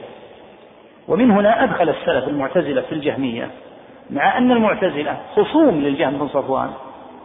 [1.08, 3.50] ومن هنا أدخل السلف المعتزلة في الجهمية.
[4.10, 6.70] مع أن المعتزلة خصوم للجهم بن صفوان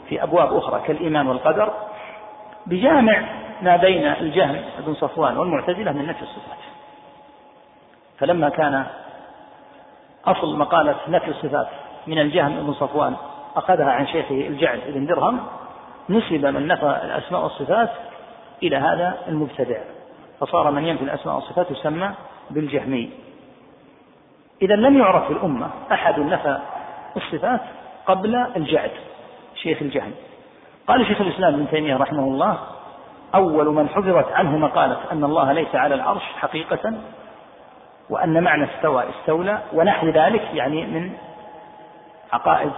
[0.09, 1.73] في أبواب أخرى كالإيمان والقدر
[2.65, 3.21] بجامع
[3.61, 6.57] ما بين الجهم بن صفوان والمعتزلة من نفي الصفات.
[8.19, 8.85] فلما كان
[10.25, 11.67] أصل مقالة نفي الصفات
[12.07, 13.15] من الجهم بن صفوان
[13.55, 15.39] أخذها عن شيخه الجعد بن درهم
[16.09, 17.89] نسب من نفى الأسماء والصفات
[18.63, 19.77] إلى هذا المبتدع.
[20.39, 22.11] فصار من ينفي الأسماء والصفات يسمى
[22.49, 23.09] بالجهمي.
[24.61, 26.57] إذا لم يعرف في الأمة أحد نفى
[27.17, 27.61] الصفات
[28.05, 28.91] قبل الجعد
[29.55, 30.11] شيخ الجهم
[30.87, 32.59] قال شيخ الإسلام ابن تيمية رحمه الله
[33.35, 36.93] أول من حفظت عنه مقالة أن الله ليس على العرش حقيقة
[38.09, 41.11] وأن معنى استوى استولى ونحو ذلك يعني من
[42.33, 42.71] عقائد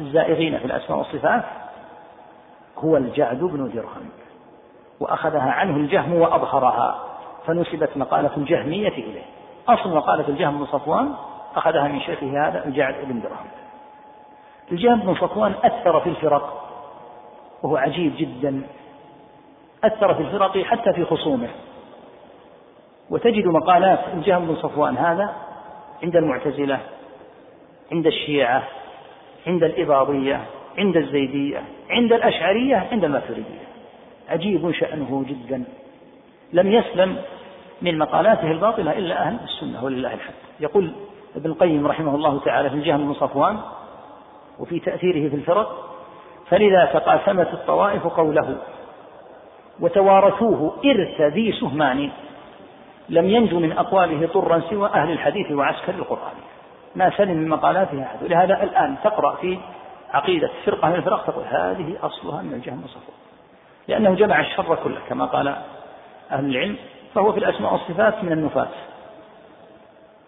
[0.00, 1.44] الزائغين في الأسماء والصفات
[2.78, 4.10] هو الجعد بن درهم
[5.00, 7.04] وأخذها عنه الجهم وأظهرها
[7.46, 9.37] فنسبت مقالة الجهمية إليه.
[9.68, 11.14] أصل مقالة الجهم بن صفوان
[11.56, 13.46] أخذها من شيخه هذا الجعد بن درهم.
[14.72, 16.64] الجهم بن صفوان أثر في الفرق
[17.62, 18.62] وهو عجيب جدا.
[19.84, 21.48] أثر في الفرق حتى في خصومه.
[23.10, 25.32] وتجد مقالات الجهم بن صفوان هذا
[26.02, 26.80] عند المعتزلة
[27.92, 28.62] عند الشيعة
[29.46, 30.40] عند الإباضية
[30.78, 33.68] عند الزيدية عند الأشعرية عند الماتريدية.
[34.28, 35.64] عجيب شأنه جدا.
[36.52, 37.22] لم يسلم
[37.82, 40.34] من مقالاته الباطلة إلا أهل السنة ولله الحمد.
[40.60, 40.92] يقول
[41.36, 43.58] ابن القيم رحمه الله تعالى في الجهم بن صفوان
[44.58, 45.84] وفي تأثيره في الفرق
[46.48, 48.56] فلذا تقاسمت الطوائف قوله
[49.80, 52.10] وتوارثوه إرث ذي سهمان
[53.08, 56.34] لم ينجو من أقواله طرا سوى أهل الحديث وعسكر القرآن.
[56.96, 59.58] ما سلم من مقالاته أحد ولهذا الآن تقرأ في
[60.10, 63.18] عقيدة فرقة من الفرق تقول هذه أصلها من الجهم والصفوان
[63.88, 65.48] لأنه جمع الشر كله كما قال
[66.30, 66.76] أهل العلم
[67.14, 68.68] فهو في الأسماء والصفات من النفاة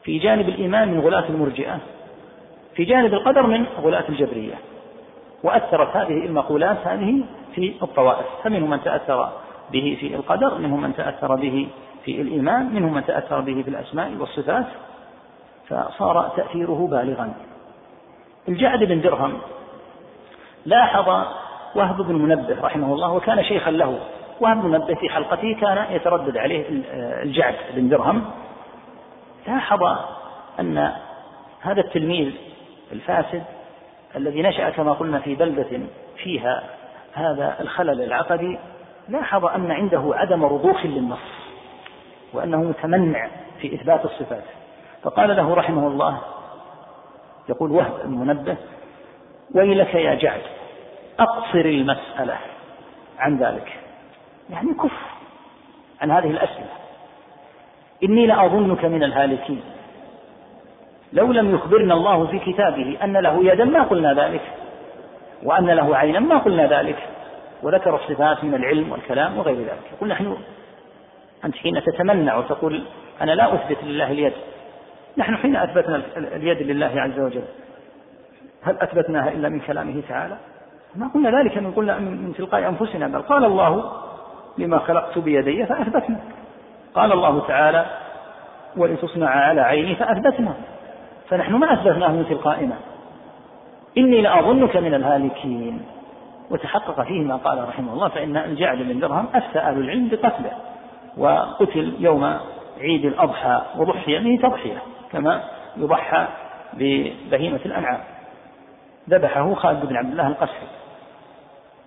[0.04, 1.78] في جانب الإيمان من غلاة المرجئة
[2.74, 4.54] في جانب القدر من غلاة الجبرية.
[5.42, 7.22] وأثرت هذه المقولات هذه
[7.54, 8.26] في الطوائف.
[8.44, 9.32] فمنهم من تأثر
[9.72, 11.68] به في القدر منهم من تأثر به
[12.04, 14.66] في الإيمان منهم من تأثر به في الأسماء والصفات
[15.68, 17.34] فصار تأثيره بالغا.
[18.48, 19.38] الجعد بن درهم
[20.66, 21.08] لاحظ
[21.74, 23.98] وهب بن منبه رحمه الله وكان شيخا له
[24.40, 26.64] وهب منبه في حلقته كان يتردد عليه
[27.22, 28.30] الجعد بن درهم.
[29.46, 29.82] لاحظ
[30.60, 30.92] أن
[31.60, 32.32] هذا التلميذ
[32.92, 33.42] الفاسد
[34.16, 35.80] الذي نشأ كما قلنا في بلدة
[36.16, 36.62] فيها
[37.14, 38.58] هذا الخلل العقدي
[39.08, 41.18] لاحظ أن عنده عدم رضوخ للنص
[42.32, 43.28] وأنه متمنع
[43.60, 44.44] في إثبات الصفات.
[45.02, 46.20] فقال له رحمه الله
[47.48, 48.56] يقول وهب المنبه
[49.54, 50.42] ويلك يا جعد
[51.18, 52.36] أقصر المسألة
[53.18, 53.72] عن ذلك.
[54.50, 54.92] يعني كف
[56.02, 56.68] عن هذه الأسئلة.
[58.04, 59.62] إني لأظنك من الهالكين.
[61.12, 64.42] لو لم يخبرنا الله في كتابه أن له يدا ما قلنا ذلك
[65.42, 66.98] وأن له عينا ما قلنا ذلك
[67.62, 69.92] وذكر الصفات من العلم والكلام وغير ذلك.
[69.96, 70.36] يقول نحن
[71.44, 72.84] أنت حين تتمنع وتقول
[73.20, 74.32] أنا لا أثبت لله اليد.
[75.16, 77.44] نحن حين أثبتنا اليد لله عز وجل
[78.62, 80.36] هل أثبتناها إلا من كلامه تعالى؟
[80.94, 83.92] ما قلنا ذلك من قلنا من تلقاء أنفسنا بل قال الله
[84.60, 86.20] لما خلقت بيدي فأثبتنا
[86.94, 87.86] قال الله تعالى
[88.76, 90.54] ولتصنع على عيني فأثبتنا
[91.28, 92.76] فنحن ما أثبتناه من تلقائنا
[93.98, 95.82] إني لأظنك من الهالكين.
[96.50, 100.52] وتحقق فيه ما قال رحمه الله فإن الجعد بن درهم أفتى أهل العلم بقتله.
[101.18, 102.36] وقتل يوم
[102.80, 104.78] عيد الأضحى وضحي به تضحية
[105.12, 105.42] كما
[105.76, 106.26] يضحى
[106.72, 108.00] ببهيمة الأنعام.
[109.10, 110.68] ذبحه خالد بن عبد الله القسري.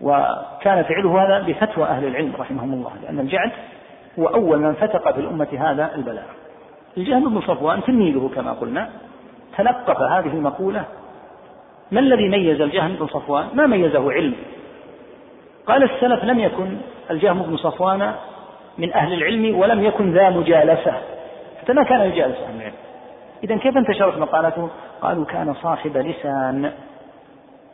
[0.03, 3.51] وكان فعله هذا بفتوى أهل العلم رحمهم الله لأن الجعد
[4.19, 6.25] هو أول من فتق في الأمة هذا البلاء
[6.97, 8.89] الجهم بن صفوان تلميذه كما قلنا
[9.57, 10.85] تلقف هذه المقولة
[11.91, 14.35] ما الذي ميز الجهم بن صفوان؟ ما ميزه علم؟
[15.65, 16.77] قال السلف لم يكن
[17.11, 18.13] الجهم بن صفوان
[18.77, 20.93] من أهل العلم ولم يكن ذا مجالسة.
[21.61, 22.73] حتى ما كان يجالس أهل العلم.
[23.43, 24.69] إذا كيف انتشرت مقالته
[25.01, 26.71] قالوا كان صاحب لسان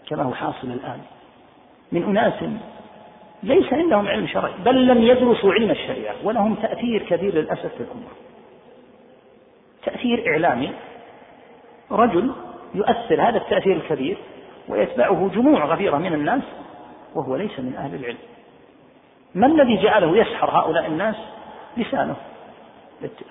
[0.09, 0.99] كما هو حاصل الآن.
[1.91, 2.33] من أناس
[3.43, 8.07] ليس عندهم علم شرعي بل لم يدرسوا علم الشريعة ولهم تأثير كبير للأسف في الأمة.
[9.83, 10.71] تأثير إعلامي.
[11.91, 12.31] رجل
[12.75, 14.17] يؤثر هذا التأثير الكبير
[14.67, 16.41] ويتبعه جموع غفيرة من الناس
[17.15, 18.17] وهو ليس من أهل العلم.
[19.35, 21.15] ما الذي جعله يسحر هؤلاء الناس؟
[21.77, 22.15] لسانه.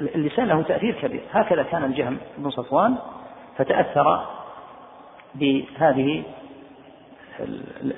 [0.01, 1.21] اللسان له تأثير كبير.
[1.33, 2.97] هكذا كان الجهم بن صفوان
[3.57, 4.27] فتأثر
[5.35, 6.23] بهذه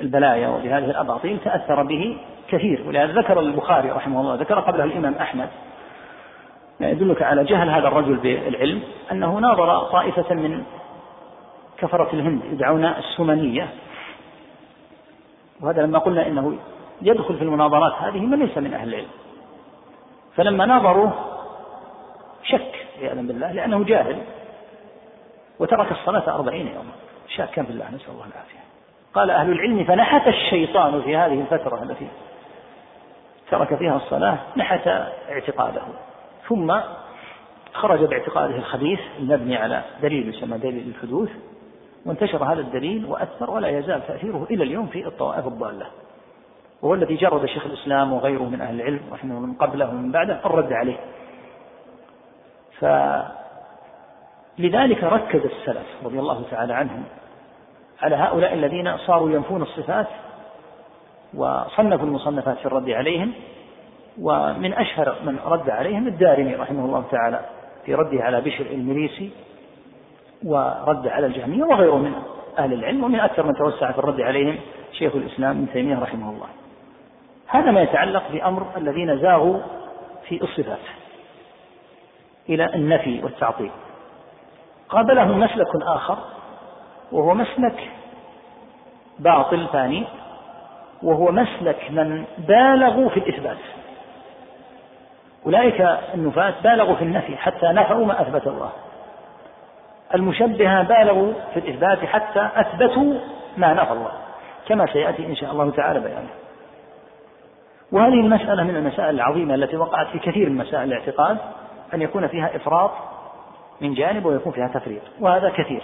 [0.00, 2.18] البلايا وبهذه الأباطيل تأثر به
[2.48, 2.84] كثير.
[2.86, 5.48] ولهذا ذكر البخاري رحمه الله ذكر قبله الإمام أحمد
[6.80, 8.82] يدلك على جهل هذا الرجل بالعلم
[9.12, 10.62] أنه ناظر طائفة من
[11.78, 13.68] كفرة الهند يدعون السمنية.
[15.60, 16.58] وهذا لما قلنا إنه
[17.02, 19.08] يدخل في المناظرات هذه من ليس من أهل العلم.
[20.36, 21.12] فلما ناظروه
[22.44, 24.18] شك عياذا بالله لأنه جاهل
[25.58, 26.92] وترك الصلاة أربعين يوما.
[27.28, 28.69] شاكا في الله نسأل الله العافية.
[29.14, 32.08] قال أهل العلم فنحت الشيطان في هذه الفترة التي
[33.50, 34.88] ترك فيها الصلاة نحت
[35.30, 35.82] اعتقاده.
[36.48, 36.80] ثم
[37.72, 41.30] خرج باعتقاده الخبيث المبني على دليل يسمى دليل الحدوث
[42.06, 45.86] وانتشر هذا الدليل وأثر ولا يزال تأثيره إلى اليوم في الطوائف الضالة.
[46.82, 50.72] وهو الذي جرد شيخ الإسلام وغيره من أهل العلم رحمه من قبله ومن بعده الرد
[50.72, 50.96] عليه.
[54.58, 57.04] فلذلك ركز السلف رضي الله تعالى عنهم
[58.02, 60.06] على هؤلاء الذين صاروا ينفون الصفات
[61.34, 63.32] وصنفوا المصنفات في الرد عليهم
[64.20, 67.40] ومن أشهر من رد عليهم الدارمي رحمه الله تعالى
[67.84, 69.30] في رده على بشر المريسي
[70.44, 72.12] ورد على الجهمية وغيره من
[72.58, 74.58] أهل العلم ومن أكثر من توسع في الرد عليهم
[74.92, 76.46] شيخ الإسلام ابن تيمية رحمه الله.
[77.46, 79.58] هذا ما يتعلق بأمر الذين زاغوا
[80.28, 80.78] في الصفات
[82.48, 83.70] إلى النفي والتعطيل.
[84.88, 86.18] قابلهم مسلك آخر
[87.12, 87.90] وهو مسلك.
[89.18, 90.04] باطل ثاني.
[91.02, 93.56] وهو مسلك من بالغوا في الإثبات.
[95.46, 98.70] أولئك النفاة بالغوا في النفي حتى نفوا ما أثبت الله.
[100.14, 103.14] المشبهة بالغوا في الإثبات حتى أثبتوا
[103.56, 104.12] ما نفى الله.
[104.68, 106.30] كما سيأتي إن شاء الله تعالى بيانه.
[107.92, 111.38] وهذه المسألة من المسائل العظيمة التي وقعت في كثير من مسائل الاعتقاد
[111.94, 112.90] أن يكون فيها إفراط
[113.80, 115.02] من جانب ويكون فيها تفريط.
[115.20, 115.82] وهذا كثير.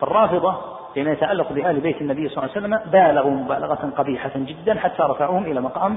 [0.00, 0.56] فالرافضة
[0.94, 5.44] فيما يتعلق بآل بيت النبي صلى الله عليه وسلم بالغوا مبالغة قبيحة جدا حتى رفعوهم
[5.44, 5.96] إلى مقام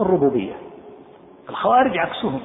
[0.00, 0.52] الربوبية.
[1.48, 2.40] الخوارج عكسهم.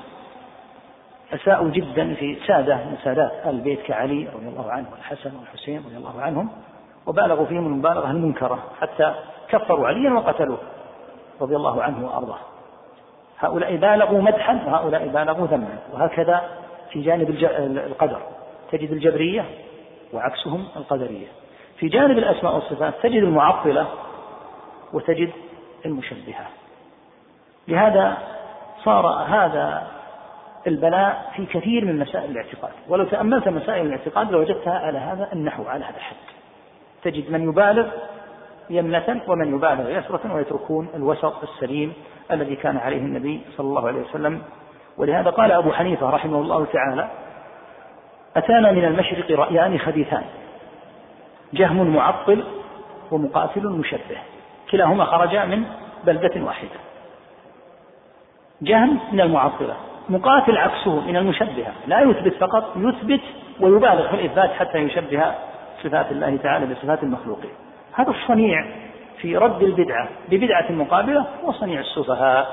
[1.34, 5.98] أساءوا جدا في سادة من سادات آل البيت كعلي رضي الله عنه والحسن والحسين رضي
[5.98, 6.50] الله عنهم
[7.08, 9.16] وبالغوا فيهم المبالغة المنكرة حتى
[9.50, 10.58] كفروا عليا وقتلوه
[11.42, 12.40] رضي الله عنه وأرضاه.
[13.40, 16.42] هؤلاء بالغوا مدحا وهؤلاء بالغوا ذما وهكذا
[16.92, 17.30] في جانب
[17.88, 18.20] القدر.
[18.72, 19.46] تجد الجبرية
[20.14, 21.28] وعكسهم القدرية.
[21.78, 23.88] في جانب الأسماء والصفات تجد المعطلة
[24.94, 25.30] وتجد
[25.86, 26.48] المشبهة.
[27.68, 28.18] لهذا
[28.84, 29.88] صار هذا
[30.68, 32.72] البلاء في كثير من مسائل الاعتقاد.
[32.88, 36.16] ولو تأملت مسائل الاعتقاد لوجدتها على هذا النحو على هذا الحد.
[37.04, 37.88] تجد من يبالغ
[38.70, 41.94] يمنة ومن يبالغ يسرة ويتركون الوسط السليم
[42.32, 44.42] الذي كان عليه النبي صلى الله عليه وسلم.
[44.98, 47.10] ولهذا قال أبو حنيفة رحمه الله تعالى
[48.36, 50.24] أتانا من المشرق رأيان خبيثان
[51.54, 52.44] جهم معطل
[53.12, 54.18] ومقاتل مشبه
[54.72, 55.64] كلاهما خرجا من
[56.04, 56.80] بلدة واحدة.
[58.62, 59.76] جهم من المعطلة
[60.10, 63.22] مقاتل عكسه من المشبهة لا يثبت فقط يثبت
[63.60, 65.36] ويبالغ في الإثبات حتى يشبه
[65.84, 67.52] صفات الله تعالى بصفات المخلوقين
[67.94, 68.66] هذا الصنيع
[69.18, 72.48] في رد البدعة ببدعة مقابلة هو صنيع السفهاء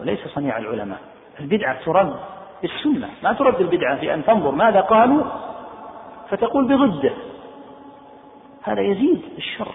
[0.00, 0.98] وليس صنيع العلماء.
[1.40, 2.16] البدعة ترد
[2.62, 5.22] بالسنة ما ترد البدعة في أن تنظر ماذا قالوا
[6.30, 7.12] فتقول بضده.
[8.62, 9.68] هذا يزيد الشر.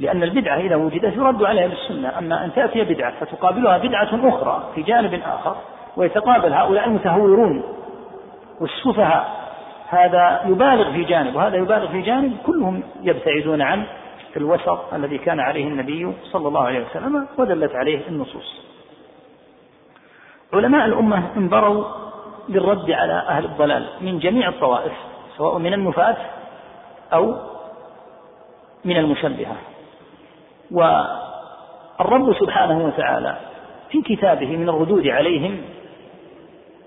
[0.00, 2.18] لأن البدعة إذا وجدت يرد عليها بالسنة.
[2.18, 5.56] أما أن تأتي بدعة فتقابلها بدعة أخرى في جانب آخر
[5.96, 7.62] ويتقابل هؤلاء المتهورون
[8.60, 9.46] والسفهاء
[9.88, 13.84] هذا يبالغ في جانب وهذا يبالغ في جانب كلهم يبتعدون عن
[14.36, 18.65] الوسط الذي كان عليه النبي صلى الله عليه وسلم ودلت عليه النصوص.
[20.52, 21.84] علماء الأمة انبروا
[22.48, 24.92] للرد على أهل الضلال من جميع الطوائف
[25.36, 26.16] سواء من النفاة
[27.12, 27.34] أو
[28.84, 29.56] من المشبهة.
[30.70, 33.36] والرب سبحانه وتعالى
[33.90, 35.62] في كتابه من الردود عليهم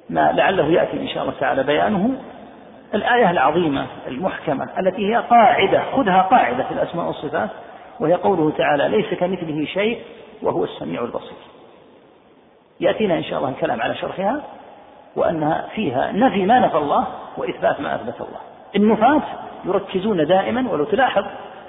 [0.10, 2.10] ما لعله يأتي إن شاء الله تعالى بيانه
[2.94, 7.50] الآية العظيمة المحكمة التي هي قاعدة خذها قاعدة في الأسماء والصفات
[8.00, 10.02] وهي قوله تعالى ليس كمثله شيء
[10.42, 11.38] وهو السميع البصير.
[12.80, 14.42] يأتينا إن شاء الله الكلام على شرحها
[15.16, 17.08] وأنها فيها نفي ما نفى الله
[17.38, 18.40] وإثبات ما أثبت الله.
[18.76, 19.22] النفاة
[19.66, 21.26] يركزون دائما ولو تلاحظ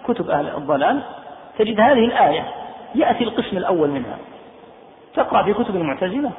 [0.08, 1.02] كتب أهل الضلال
[1.58, 2.44] تجد هذه الآية
[2.94, 4.18] يأتي القسم الأول منها.
[5.14, 6.30] تقرأ في كتب المعتزلة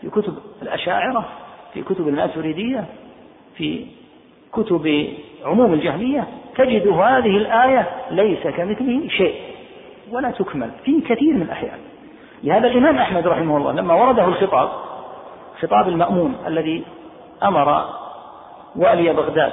[0.00, 1.24] في كتب الأشاعرة
[1.74, 2.84] في كتب الماتريدية
[3.56, 3.86] في
[4.52, 5.08] كتب
[5.44, 6.24] عموم الجهمية
[6.56, 9.34] تجد هذه الآية ليس كمثله شيء
[10.10, 11.78] ولا تكمل في كثير من الأحيان.
[12.44, 14.68] لهذا الإمام أحمد رحمه الله لما ورده الخطاب
[15.62, 16.84] خطاب المأمون الذي
[17.42, 17.84] أمر
[18.76, 19.52] وألي بغداد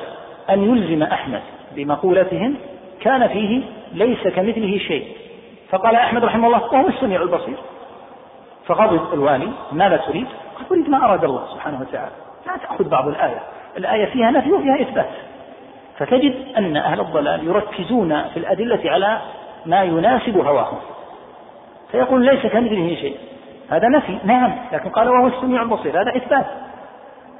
[0.49, 1.41] أن يلزم أحمد
[1.75, 2.55] بمقولتهم
[3.01, 3.61] كان فيه
[3.93, 5.15] ليس كمثله شيء.
[5.69, 7.57] فقال أحمد رحمه الله وهو السميع البصير.
[8.65, 10.27] فغضب الوالي ماذا تريد؟
[10.57, 12.11] قال أريد ما أراد الله سبحانه وتعالى.
[12.47, 13.39] لا تأخذ بعض الآية.
[13.77, 15.09] الآية فيها نفي وفيها إثبات.
[15.97, 19.21] فتجد أن أهل الضلال يركزون في الأدلة على
[19.65, 20.77] ما يناسب هواهم.
[21.91, 23.17] فيقول ليس كمثله شيء.
[23.69, 26.45] هذا نفي نعم لكن قال وهو السميع البصير هذا إثبات.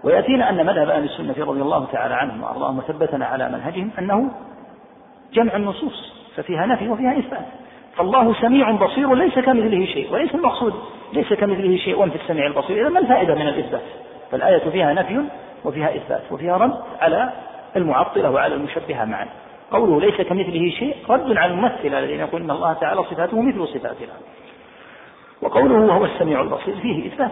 [0.04, 4.32] ويأتينا أن مذهب أهل السنة رضي الله تعالى عنهم وأرضاهم وثبتنا على منهجهم أنه
[5.34, 7.46] جمع النصوص ففيها نفي وفيها إثبات.
[7.98, 10.74] فالله سميع بصير ليس كمثله شيء وليس المقصود
[11.14, 12.82] ليس كمثله شيء في السميع البصير.
[12.82, 13.82] إذا ما الفائدة من الإثبات؟
[14.32, 15.22] فالآية فيها نفي
[15.66, 17.30] وفيها إثبات وفيها رد على
[17.76, 19.28] المعطلة وعلى المشبهة معا.
[19.72, 24.14] قوله ليس كمثله شيء رد على الممثلة الذين يقول إن الله تعالى صفاته مثل صفاتنا.
[25.42, 27.32] وقوله وهو السميع البصير فيه إثبات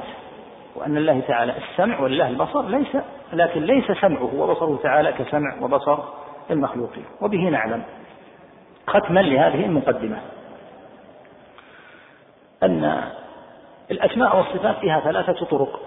[0.76, 2.98] وأن الله تعالى السمع ولله البصر ليس
[3.34, 5.98] لكن ليس سمعه وبصره تعالى كسمع وبصر
[6.52, 7.06] المخلوقين.
[7.22, 7.84] وبه نعلم
[8.88, 10.18] ختما لهذه المقدمة.
[12.64, 13.04] أن
[13.92, 15.80] الأسماء والصفات فيها ثلاثة طرق.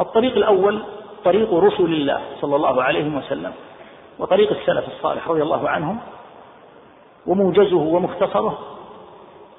[0.00, 0.82] الطريق الأول
[1.24, 3.52] طريق رسل الله صلى الله عليه وسلم.
[4.22, 5.98] وطريق السلف الصالح رضي الله عنهم
[7.26, 8.58] وموجزه ومختصره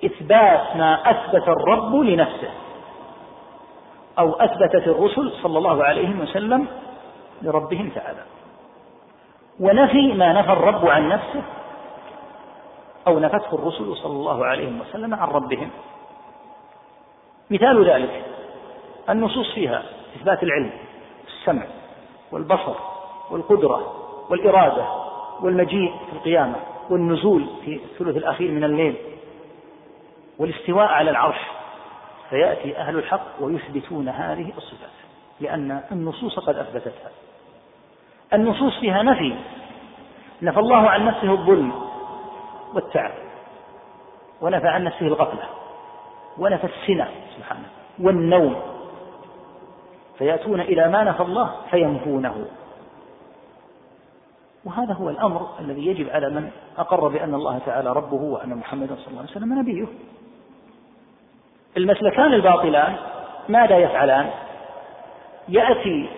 [0.05, 2.49] إثبات ما أثبت الرب لنفسه
[4.20, 6.68] أو أثبتت الرسل صلى الله عليه وسلم
[7.41, 8.24] لربهم تعالى.
[9.59, 11.43] ونفي ما نفى الرب عن نفسه
[13.07, 15.70] أو نفته الرسل صلى الله عليه وسلم عن ربهم.
[17.49, 18.26] مثال ذلك
[19.09, 19.84] النصوص فيها
[20.16, 20.72] إثبات العلم
[21.28, 21.64] السمع
[22.32, 22.76] والبصر
[23.32, 24.86] والقدرة والإرادة
[25.42, 26.56] والمجيء في القيامة
[26.90, 28.96] والنزول في الثلث الأخير من الليل
[30.40, 31.40] والاستواء على العرش
[32.30, 34.90] فيأتي أهل الحق ويثبتون هذه الصفات
[35.40, 37.12] لأن النصوص قد أثبتتها.
[38.34, 39.36] النصوص فيها نفي
[40.42, 41.74] نفى الله عن نفسه الظلم
[42.74, 43.12] والتعب
[44.42, 45.44] ونفى عن نفسه الغفلة
[46.38, 47.68] ونفى السنة سبحانه
[48.00, 48.56] والنوم
[50.18, 52.46] فيأتون إلى ما نفى الله فينفونه.
[54.66, 59.07] وهذا هو الأمر الذي يجب على من أقر بأن الله تعالى ربه وأن محمدا صلى
[59.07, 59.88] الله عليه وسلم نبيه.
[61.78, 62.95] المسلكان الباطلان
[63.49, 64.30] ماذا يفعلان؟
[65.49, 66.09] يأتي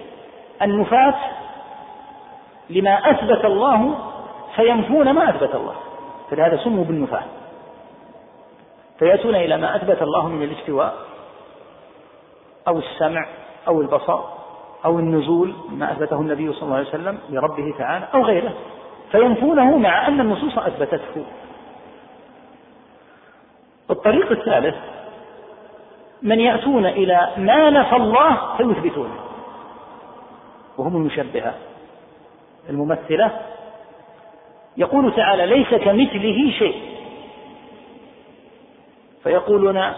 [0.61, 1.15] النفاة
[2.69, 3.95] لما أثبت الله
[4.55, 5.75] فينفون ما أثبت الله.
[6.29, 7.23] فلهذا سموا بالنفاة
[8.99, 10.93] فيأتون إلى ما أثبت الله من الاستواء
[12.67, 13.27] أو السمع
[13.67, 14.34] أو البصر.
[14.85, 18.53] أو النزول ما أثبته النبي صلى الله عليه وسلم لربه تعالى أو غيره.
[19.11, 21.25] فينفونه مع أن النصوص أثبتته.
[23.89, 24.75] الطريق الثالث
[26.21, 29.15] من يأتون إلى ما نفى الله فيثبتونه
[30.77, 31.53] وهم المشبهة.
[32.69, 33.31] الممثلة
[34.77, 36.81] يقول تعالى ليس كمثله شيء.
[39.23, 39.93] فيقولون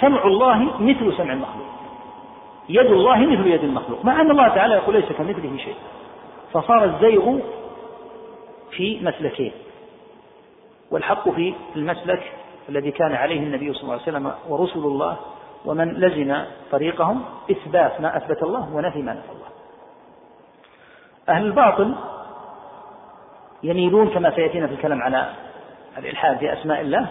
[0.00, 1.71] سمع الله مثل سمع المخلوق.
[2.68, 4.04] يد الله مثل يد المخلوق.
[4.04, 5.74] مع أن الله تعالى يقول ليس كمثله شيء.
[6.52, 7.38] فصار الزيغ
[8.70, 9.52] في مسلكين.
[10.90, 12.32] والحق في المسلك
[12.68, 15.16] الذي كان عليه النبي صلى الله عليه وسلم ورسل الله
[15.64, 19.48] ومن لزم طريقهم إثبات ما أثبت الله ونفي ما نفى الله.
[21.28, 21.94] أهل الباطل
[23.62, 25.32] يميلون كما سيأتينا في الكلام على
[25.98, 27.06] الإلحاد في أسماء الله.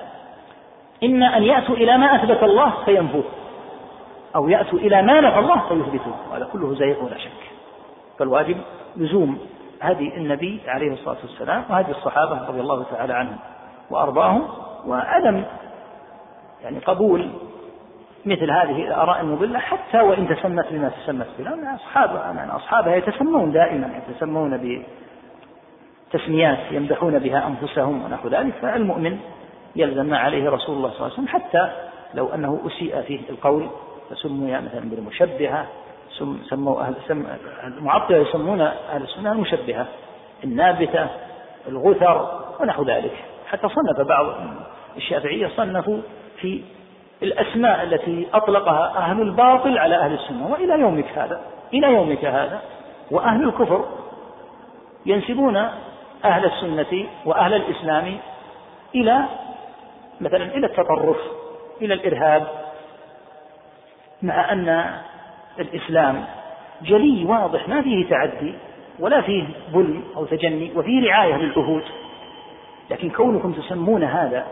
[1.04, 3.24] إما أن يأتوا إلى ما أثبت الله فينفوه.
[4.36, 6.38] أو يأتوا إلى ما نفى الله فيثبتوه.
[6.38, 7.52] هذا كله زيغ ولا شك.
[8.20, 8.58] فالواجب
[8.98, 9.40] لزوم
[9.82, 13.38] هدي النبي عليه الصلاة والسلام وهدي الصحابة رضي الله تعالى عنهم
[13.90, 14.48] وأرضاهم
[14.88, 15.44] وعدم
[16.64, 17.30] يعني قبول
[18.26, 21.44] مثل هذه الآراء المضلة حتى وإن تسمت بما تسمت به.
[21.44, 24.84] لأن أصحابها يعني أصحابها يتسمون دائما يتسمون
[26.14, 28.54] بتسميات يمدحون بها أنفسهم ونحو ذلك.
[28.62, 29.20] فالمؤمن
[29.76, 31.72] يلزم ما عليه رسول الله صلى الله عليه وسلم حتى
[32.14, 33.70] لو أنه أسيء فيه القول
[34.12, 35.66] فسمي مثلا بالمشبهة
[36.50, 37.26] سموا أهل سم
[37.64, 39.86] المعطلة يسمون أهل السنة المشبهة
[40.44, 41.08] النابتة
[41.68, 43.14] الغثر ونحو ذلك.
[43.48, 44.26] حتى صنف بعض
[44.98, 45.98] الشافعية صنفوا
[46.38, 46.62] في
[47.24, 51.42] الأسماء التي أطلقها أهل الباطل على أهل السنة وإلى يومك هذا
[51.74, 52.62] إلى يومك هذا.
[53.12, 53.86] وأهل الكفر
[55.06, 55.58] ينسبون
[56.26, 58.18] أهل السنة وأهل الإسلام
[58.96, 59.26] إلى
[60.22, 61.18] مثلا إلى التطرف
[61.82, 62.48] إلى الإرهاب
[64.24, 64.92] مع أن
[65.60, 66.26] الإسلام
[66.82, 68.54] جلي واضح ما فيه تعدي
[69.00, 71.84] ولا فيه ظلم أو تجني وفيه رعاية للعهود
[72.90, 74.48] لكن كونكم تسمون هذا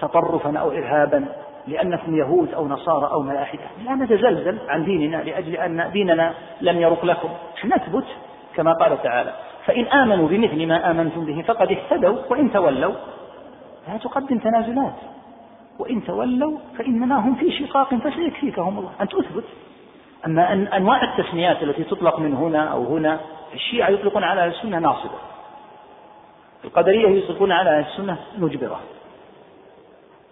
[0.00, 1.24] تطرفا أو إرهابا
[1.66, 7.04] لأنكم يهود أو نصارى أو ملاحدة لا نتزلزل عن ديننا لأجل أن ديننا لم يرق
[7.04, 7.28] لكم.
[7.64, 8.04] نثبت
[8.54, 9.32] كما قال تعالى
[9.66, 12.94] فإن آمنوا بمثل ما آمنتم به فقد اهتدوا وإن تولوا
[13.88, 14.94] لا تقدم تنازلات.
[15.82, 18.90] وإن تولوا فإنما هم في شقاق فسيكفيكهم الله.
[19.00, 19.44] أن تثبت.
[20.26, 23.20] أما أن أنواع التسميات التي تطلق من هنا أو هنا
[23.54, 25.18] الشيعة يطلقون على السنة ناصبة.
[26.64, 28.80] القدرية يطلقون على أهل السنة مجبرة.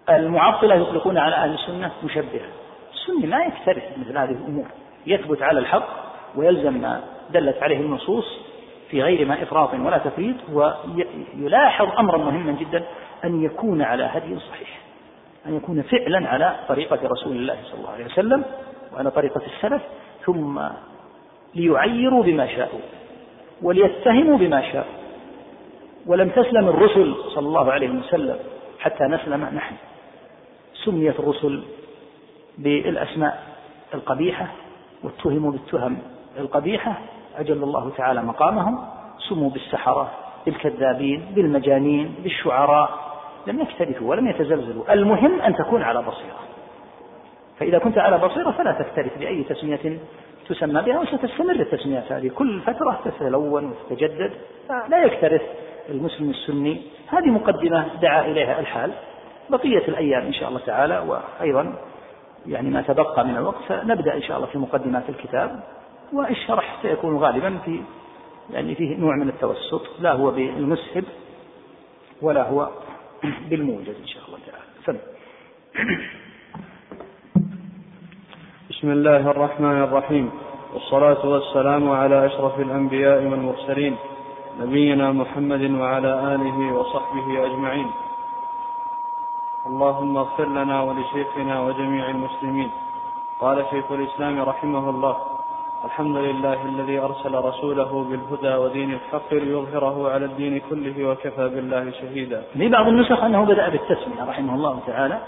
[0.09, 2.47] المعطلة يطلقون على أهل السنة مشبهة.
[2.93, 4.65] السني ما يكترث مثل هذه الأمور.
[5.07, 5.87] يثبت على الحق
[6.35, 8.25] ويلزم ما دلت عليه النصوص
[8.89, 12.83] في غير ما إفراط ولا تفريط ويلاحظ أمرا مهما جدا
[13.23, 14.79] أن يكون على هدي صحيح.
[15.45, 18.43] أن يكون فعلا على طريقة رسول الله صلى الله عليه وسلم
[18.93, 19.81] وعلى طريقة السلف
[20.25, 20.61] ثم
[21.55, 22.79] ليعيروا بما شاءوا
[23.61, 24.93] وليتهموا بما شاءوا.
[26.07, 28.39] ولم تسلم الرسل صلى الله عليه وسلم
[28.79, 29.75] حتى نسلم نحن.
[30.85, 31.63] سميت الرسل
[32.57, 33.43] بالأسماء
[33.93, 34.47] القبيحة
[35.03, 35.97] واتهموا بالتهم
[36.39, 37.01] القبيحة
[37.37, 38.79] أجل الله تعالى مقامهم.
[39.29, 40.11] سموا بالسحرة
[40.45, 43.10] بالكذابين بالمجانين بالشعراء
[43.47, 44.93] لم يكترثوا ولم يتزلزلوا.
[44.93, 46.39] المهم أن تكون على بصيرة.
[47.59, 49.99] فإذا كنت على بصيرة فلا تكترث بأي تسمية
[50.49, 52.31] تسمى بها وستستمر التسميات هذه.
[52.35, 54.31] كل فترة تتلون وتتجدد
[54.89, 55.41] لا يكترث
[55.89, 56.81] المسلم السني.
[57.07, 58.91] هذه مقدمة دعا إليها الحال.
[59.49, 61.75] بقية الأيام إن شاء الله تعالى وأيضا
[62.47, 65.63] يعني ما تبقى من الوقت فنبدأ إن شاء الله في مقدمات الكتاب.
[66.13, 67.81] والشرح سيكون غالبا في
[68.53, 69.81] يعني فيه نوع من التوسط.
[69.99, 71.03] لا هو بالمسهب
[72.21, 72.69] ولا هو
[73.21, 74.65] بالموجز إن شاء الله تعالى.
[74.85, 74.97] سم.
[78.69, 80.31] بسم الله الرحمن الرحيم.
[80.73, 83.95] والصلاة والسلام على أشرف الأنبياء والمرسلين
[84.61, 87.89] نبينا محمد وعلى آله وصحبه أجمعين.
[89.67, 92.69] اللهم اغفر لنا ولشيخنا وجميع المسلمين.
[93.39, 95.30] قال شيخ الإسلام رحمه الله
[95.85, 102.43] الحمد لله الذي أرسل رسوله بالهدى ودين الحق ليظهره على الدين كله وكفى بالله شهيدا.
[102.53, 105.21] في بعض النسخ أنه بدأ بالتسمية رحمه الله تعالى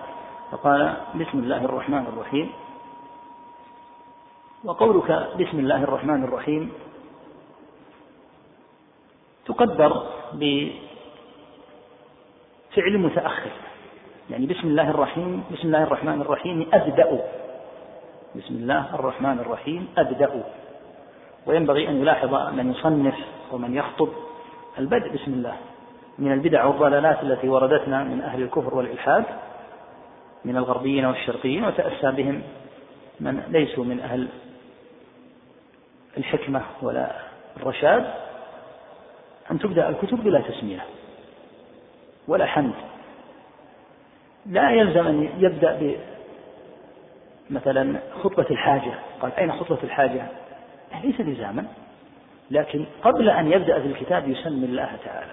[0.51, 2.49] فقال بسم الله الرحمن الرحيم.
[4.64, 6.72] وقولك بسم الله الرحمن الرحيم
[9.45, 10.78] تقدر بفعل
[12.97, 13.51] متأخر.
[14.30, 17.43] يعني بسم الله الرحيم بسم الله الرحمن الرحيم أبدأ.
[18.36, 20.43] بسم الله الرحمن الرحيم أبدأ.
[21.45, 23.15] وينبغي أن يلاحظ من يصنف
[23.51, 24.09] ومن يخطب
[24.79, 25.55] البدء بسم الله
[26.19, 29.25] من البدع والضلالات التي وردتنا من أهل الكفر والإلحاد
[30.45, 32.41] من الغربيين والشرقيين وتأسى بهم
[33.19, 34.27] من ليسوا من أهل
[36.17, 37.11] الحكمة ولا
[37.57, 38.13] الرشاد.
[39.51, 40.86] أن تبدأ الكتب بلا تسمية
[42.27, 42.73] ولا حمد.
[44.45, 45.97] لا يلزم أن يبدأ
[47.50, 48.94] مثلا خطبة الحاجة.
[49.22, 50.28] قال أين خطبة الحاجة؟
[51.04, 51.66] ليس لزاما.
[52.52, 55.32] لكن قبل أن يبدأ في الكتاب يسمي الله تعالى.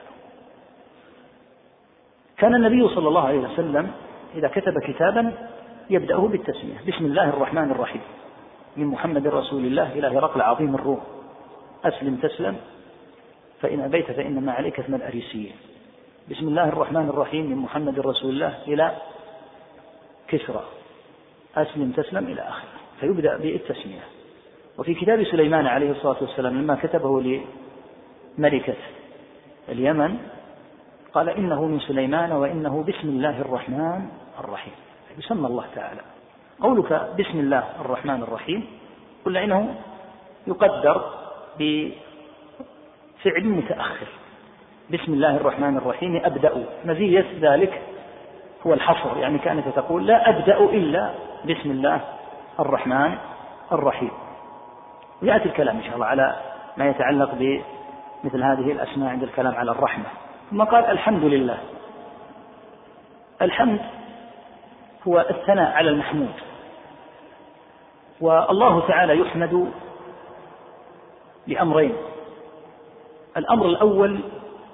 [2.37, 3.93] كان النبي صلى الله عليه وسلم
[4.35, 5.33] إذا كتب كتابا
[5.91, 6.77] يبدأه بالتسمية.
[6.89, 8.01] بسم الله الرحمن الرحيم.
[8.77, 11.01] من محمد رسول الله إلى هرقل عظيم الروم
[11.85, 12.57] أسلم تسلم.
[13.61, 15.53] فإن أبيت فإنما عليك اسم الأريسيين
[16.31, 17.51] بسم الله الرحمن الرحيم.
[17.51, 18.97] من محمد رسول الله إلى
[20.29, 20.65] كسرى.
[21.57, 22.68] أسلم تسلم إلى آخره
[23.01, 24.05] فيبدأ بالتسمية.
[24.78, 27.40] وفي كتاب سليمان عليه الصلاة والسلام لما كتبه
[28.38, 28.76] لملكة
[29.68, 30.18] اليمن
[31.12, 34.09] قال إنه من سليمان وإنه بسم الله الرحمن
[34.40, 34.72] الرحيم.
[35.18, 36.01] يسمى الله تعالى.
[36.61, 38.66] قولك بسم الله الرحمن الرحيم
[39.24, 39.74] قلنا إنه
[40.46, 41.14] يقدر
[41.59, 44.07] بفعل متأخر.
[44.90, 46.64] بسم الله الرحمن الرحيم أبدأ.
[46.84, 47.82] مزية ذلك
[48.66, 49.18] هو الحصر.
[49.18, 51.14] يعني كانت تقول لا أبدأ إلا
[51.45, 52.01] بسم الله
[52.61, 53.18] الرحمن
[53.72, 54.11] الرحيم.
[55.22, 56.36] يأتي الكلام إن شاء الله على
[56.76, 60.05] ما يتعلق بمثل هذه الأسماء عند الكلام على الرحمة.
[60.51, 61.59] ثم قال الحمد لله.
[63.43, 63.80] الحمد
[65.09, 66.32] هو الثناء على المحمود.
[68.20, 69.72] والله تعالى يحمد
[71.47, 71.97] لأمرين.
[73.36, 74.20] الأمر الأول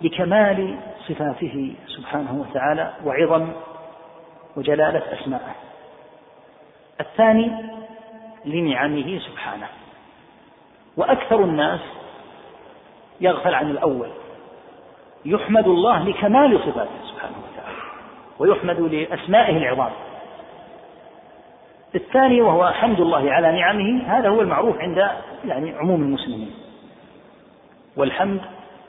[0.02, 3.48] لكمال صفاته سبحانه وتعالى وعظم
[4.56, 5.65] وجلالة أسمائه.
[7.00, 7.52] الثاني
[8.44, 9.68] لنعمه سبحانه.
[10.96, 11.80] وأكثر الناس
[13.20, 14.08] يغفل عن الأول.
[15.24, 17.78] يحمد الله لكمال صفاته سبحانه وتعالى
[18.38, 19.92] ويحمد لأسمائه العظام.
[21.94, 25.10] الثاني وهو حمد الله على نعمه هذا هو المعروف عند
[25.44, 26.54] يعني عموم المسلمين.
[27.96, 28.40] والحمد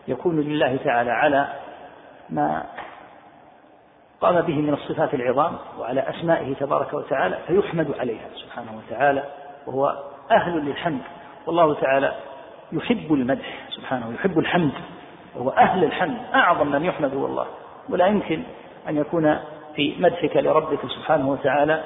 [0.07, 1.47] يكون لله تعالى على
[2.29, 2.63] ما
[4.21, 9.23] قام به من الصفات العظام وعلى أسمائه تبارك وتعالى فيحمد عليها سبحانه وتعالى
[9.67, 9.95] وهو
[10.31, 11.01] أهل للحمد.
[11.45, 12.13] والله تعالى
[12.71, 14.71] يحب المدح سبحانه يحب الحمد.
[15.35, 17.45] وهو أهل الحمد أعظم من يحمد هو الله
[17.89, 18.43] ولا يمكن
[18.89, 19.39] أن يكون
[19.75, 21.83] في مدحك لربك سبحانه وتعالى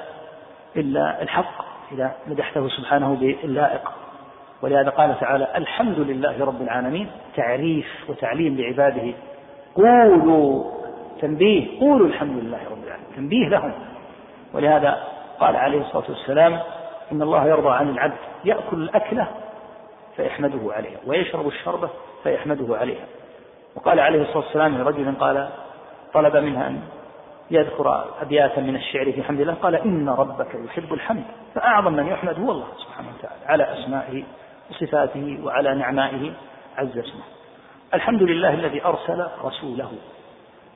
[0.76, 3.92] إلا الحق إذا مدحته سبحانه باللائق.
[4.62, 9.14] ولهذا قال تعالى الحمد لله رب العالمين تعريف وتعليم لعباده.
[9.74, 10.81] قولوا
[11.20, 13.72] تنبيه قولوا الحمد لله رب العالمين تنبيه لهم.
[14.54, 15.02] ولهذا
[15.40, 16.60] قال عليه الصلاة والسلام
[17.12, 19.28] إن الله يرضى عن العبد يأكل الأكلة
[20.16, 21.90] فيحمده عليها ويشرب الشربة
[22.22, 23.04] فيحمده عليها.
[23.76, 25.48] وقال عليه الصلاة والسلام لرجل قال
[26.14, 26.80] طلب منها أن
[27.50, 32.40] يذكر أبياتا من الشعر في حمد الله قال إن ربك يحب الحمد فأعظم من يحمد
[32.40, 34.22] هو الله سبحانه وتعالى على أسمائه
[34.70, 36.32] وصفاته وعلى نعمائه
[36.76, 37.22] عز اسمه
[37.94, 39.92] الحمد لله الذي أرسل رسوله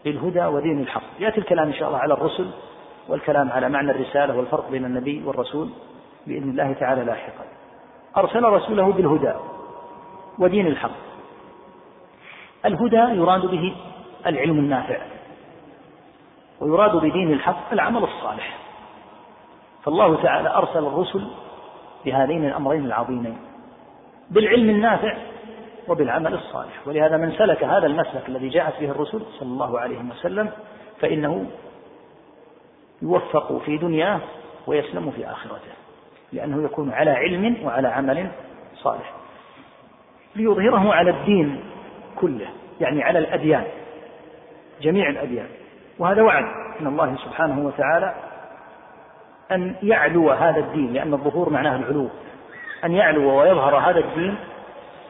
[0.06, 1.02] بالهدى ودين الحق.
[1.18, 2.50] يأتي الكلام إن شاء الله على الرسل
[3.08, 5.70] والكلام على معنى الرسالة والفرق بين النبي والرسول
[6.26, 7.44] بإذن الله تعالى لاحقا.
[8.16, 9.32] أرسل رسوله بالهدى
[10.38, 10.90] ودين الحق.
[12.64, 13.76] الهدى يراد به
[14.26, 14.98] العلم النافع
[16.60, 18.58] ويراد بدين الحق العمل الصالح.
[19.84, 21.26] فالله تعالى أرسل الرسل
[22.04, 23.38] بهذين الأمرين العظيمين.
[24.30, 25.16] بالعلم النافع
[25.88, 26.86] وبالعمل الصالح.
[26.86, 30.50] ولهذا من سلك هذا المسلك الذي جاءت به الرسل صلى الله عليه وسلم
[31.00, 31.46] فإنه
[33.02, 34.20] يوفق في دنياه
[34.66, 35.72] ويسلم في آخرته
[36.32, 38.30] لأنه يكون على علم وعلى عمل
[38.74, 39.12] صالح.
[40.36, 41.64] ليظهره على الدين
[42.16, 42.48] كله
[42.80, 43.64] يعني على الأديان
[44.82, 45.46] جميع الأديان.
[45.98, 46.44] وهذا وعد
[46.80, 48.14] من الله سبحانه وتعالى
[49.52, 52.08] أن يعلو هذا الدين لأن الظهور معناه العلو
[52.84, 54.36] أن يعلو ويظهر هذا الدين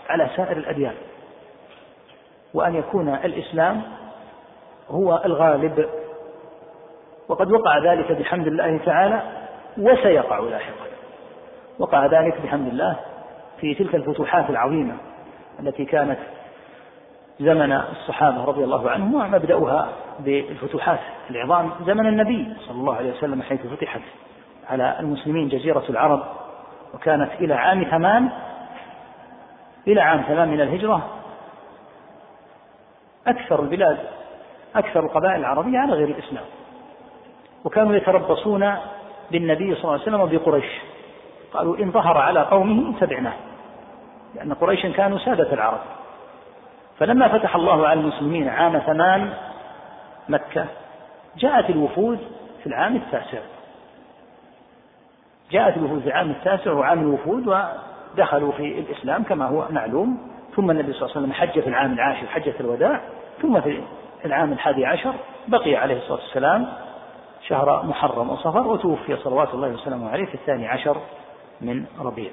[0.08, 0.94] على سائر الأديان.
[2.54, 3.82] وأن يكون الإسلام
[4.90, 5.88] هو الغالب.
[7.28, 9.22] وقد وقع ذلك بحمد الله تعالى
[9.78, 10.86] وسيقع لاحقا.
[11.78, 12.96] وقع ذلك بحمد الله
[13.60, 14.94] في تلك الفتوحات العظيمة
[15.60, 16.18] التي كانت
[17.40, 19.88] زمن الصحابة رضي الله عنهم ومبدأها
[20.20, 20.98] بالفتوحات
[21.30, 24.00] العظام زمن النبي صلى الله عليه وسلم حيث فتحت
[24.70, 26.22] على المسلمين جزيرة العرب
[26.94, 28.28] وكانت إلى عام ثمان
[29.86, 31.08] إلى عام ثمان من الهجرة
[33.26, 33.98] أكثر البلاد
[34.76, 36.44] أكثر القبائل العربية على غير الإسلام.
[37.64, 38.74] وكانوا يتربصون
[39.30, 40.80] بالنبي صلى الله عليه وسلم وبقريش
[41.52, 43.34] قالوا إن ظهر على قومه تبعناه
[44.34, 45.80] لأن قريشا كانوا سادة العرب.
[46.98, 49.32] فلما فتح الله على المسلمين عام ثمان
[50.28, 50.66] مكة
[51.36, 52.18] جاءت الوفود
[52.60, 53.38] في العام التاسع.
[55.50, 57.46] جاءت الوفود في العام التاسع وعام الوفود
[58.16, 60.18] ودخلوا في الإسلام كما هو معلوم
[60.56, 63.00] ثم النبي صلى الله عليه وسلم حج في العام العاشر حجة الوداع
[63.42, 63.82] ثم في
[64.24, 65.14] العام الحادي عشر
[65.48, 66.66] بقي عليه الصلاة والسلام
[67.48, 70.96] شهر محرم وصفر وتوفي صلوات الله وسلامه عليه في الثاني عشر
[71.60, 72.30] من ربيع.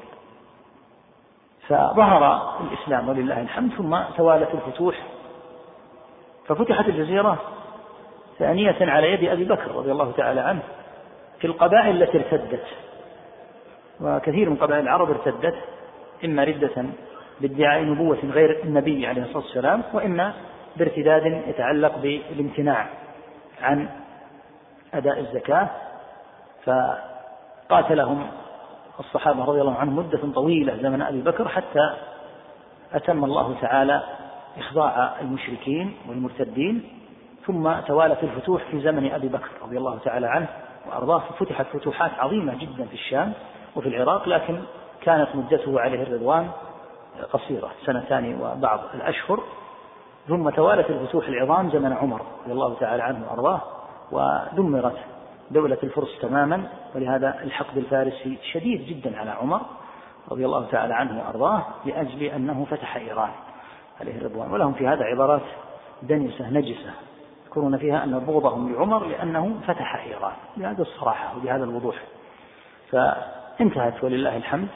[1.67, 4.95] فظهر الإسلام ولله الحمد ثم توالت الفتوح.
[6.47, 7.37] ففتحت الجزيرة
[8.39, 10.61] ثانية على يد أبي بكر رضي الله تعالى عنه
[11.39, 12.65] في القبائل التي ارتدت.
[14.03, 15.55] وكثير من قبائل العرب ارتدت
[16.25, 16.85] إما ردة
[17.41, 20.33] بادعاء نبوة غير النبي عليه الصلاة والسلام وإما
[20.77, 22.87] بارتداد يتعلق بالامتناع
[23.61, 23.89] عن
[24.93, 25.69] أداء الزكاة.
[26.65, 28.27] فقاتلهم
[28.99, 31.95] الصحابة رضي الله عنهم مدة طويلة زمن أبي بكر حتى
[32.93, 34.03] أتم الله تعالى
[34.57, 36.89] إخضاع المشركين والمرتدين.
[37.45, 40.47] ثم توالت الفتوح في زمن أبي بكر رضي الله تعالى عنه
[40.87, 43.33] وأرضاه فتحت فتوحات عظيمة جدا في الشام.
[43.75, 44.59] وفي العراق لكن
[45.01, 46.49] كانت مدته عليه الرضوان
[47.31, 49.43] قصيرة سنتان وبعض الأشهر.
[50.27, 53.61] ثم توالت الفتوح العظام زمن عمر رضي الله تعالى عنه وأرضاه
[54.11, 54.97] ودمرت
[55.51, 56.67] دولة الفرس تماما.
[56.95, 59.61] ولهذا الحقد الفارسي شديد جدا على عمر
[60.31, 63.31] رضي الله تعالى عنه وأرضاه لأجل أنه فتح إيران
[64.01, 64.51] عليه الرضوان.
[64.51, 65.41] ولهم في هذا عبارات
[66.01, 66.93] دنسة نجسة.
[67.45, 71.95] يذكرون فيها أن بغضهم لعمر لأنه فتح إيران بهذا الصراحة وبهذا الوضوح.
[73.59, 74.67] فانتهت ولله الحمد.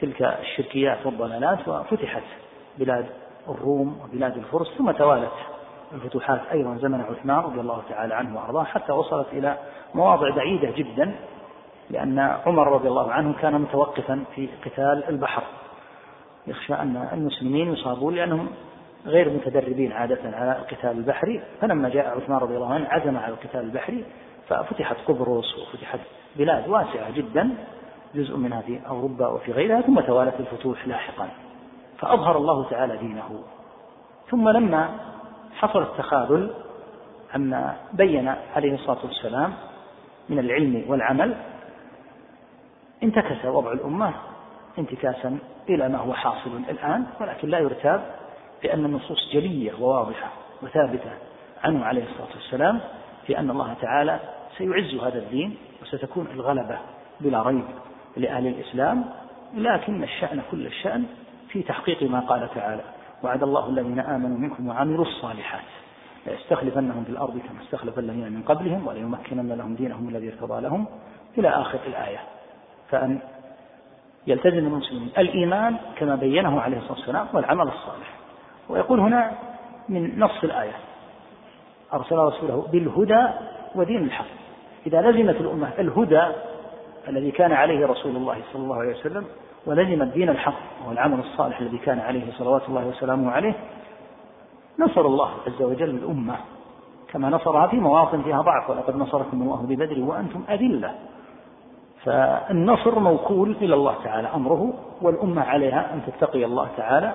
[0.00, 2.22] تلك الشركيات والضلالات وفتحت
[2.78, 3.06] بلاد
[3.48, 5.32] الروم وبلاد الفرس ثم توالت
[5.92, 9.56] الفتوحات أيضا زمن عثمان رضي الله تعالى عنه وأرضاه حتى وصلت إلى
[9.94, 11.14] مواضع بعيدة جدا
[11.90, 15.42] لأن عمر رضي الله عنه كان متوقفا في قتال البحر.
[16.46, 18.48] يخشى أن المسلمين يصابون لأنهم
[19.06, 21.42] غير متدربين عادة على القتال البحري.
[21.60, 24.04] فلما جاء عثمان رضي الله عنه عزم على القتال البحري
[24.48, 26.00] ففتحت قبرص وفتحت
[26.36, 27.50] بلاد واسعة جدا.
[28.16, 31.28] جزء منها في أوروبا وفي غيرها ثم توالت الفتوح لاحقا.
[31.98, 33.42] فأظهر الله تعالى دينه.
[34.30, 34.90] ثم لما
[35.56, 36.50] حصل التخاذل
[37.34, 39.54] عما بين عليه الصلاة والسلام
[40.28, 41.36] من العلم والعمل
[43.02, 44.14] انتكس وضع الأمة
[44.78, 45.38] انتكاسا
[45.68, 48.04] إلى ما هو حاصل الآن ولكن لا يرتاب
[48.64, 50.28] لأن النصوص جلية وواضحة
[50.62, 51.10] وثابتة
[51.64, 52.80] عنه عليه الصلاة والسلام
[53.26, 54.20] في أن الله تعالى
[54.58, 56.78] سيعز هذا الدين وستكون الغلبة
[57.20, 57.64] بلا ريب.
[58.16, 59.04] لأهل الإسلام
[59.54, 61.04] لكن الشأن كل الشأن
[61.48, 62.82] في تحقيق ما قال تعالى
[63.22, 65.64] وعد الله الذين آمنوا منكم وعملوا الصالحات
[66.26, 70.86] ليستخلفنهم في الأرض كما استخلف الذين من قبلهم وليمكنن لهم دينهم الذي ارتضى لهم
[71.38, 72.18] إلى آخر الآية.
[72.90, 73.18] فأن
[74.26, 78.14] يلتزم المسلمين الإيمان كما بينه عليه الصلاة والسلام والعمل الصالح.
[78.68, 79.32] ويقول هنا
[79.88, 80.76] من نص الآية
[81.92, 83.26] أرسل رسوله بالهدى
[83.74, 84.26] ودين الحق.
[84.86, 86.22] إذا لزمت الأمة الهدى
[87.08, 89.24] الذي كان عليه رسول الله صلى الله عليه وسلم
[89.66, 93.54] ولزم الدين الحق وهو العمل الصالح الذي كان عليه صلوات الله وسلامه عليه.
[94.78, 96.36] نصر الله عز وجل الأمة
[97.08, 100.94] كما نصرها في مواطن فيها ضعف ولقد نصركم الله ببدر وأنتم أذلة.
[102.04, 107.14] فالنصر موكول إلى الله تعالى أمره والأمة عليها أن تتقي الله تعالى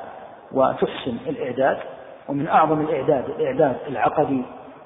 [0.52, 1.78] وتحسن الإعداد.
[2.30, 4.44] ومن أعظم الإعداد الإعداد العقدي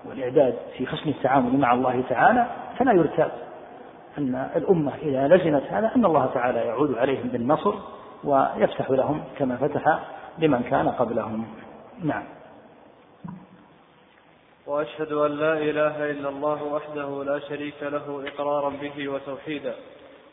[0.10, 3.32] والإعداد في حسن التعامل مع الله تعالى فلا يرتاب.
[4.18, 7.74] أن الأمة إذا لزمت هذا أن الله تعالى يعود عليهم بالنصر
[8.24, 10.00] ويفتح لهم كما فتح
[10.40, 11.46] لمن كان قبلهم.
[12.04, 12.24] نعم.
[14.68, 19.74] وأشهد أن لا إله إلا الله وحده لا شريك له إقرارا به وتوحيدا.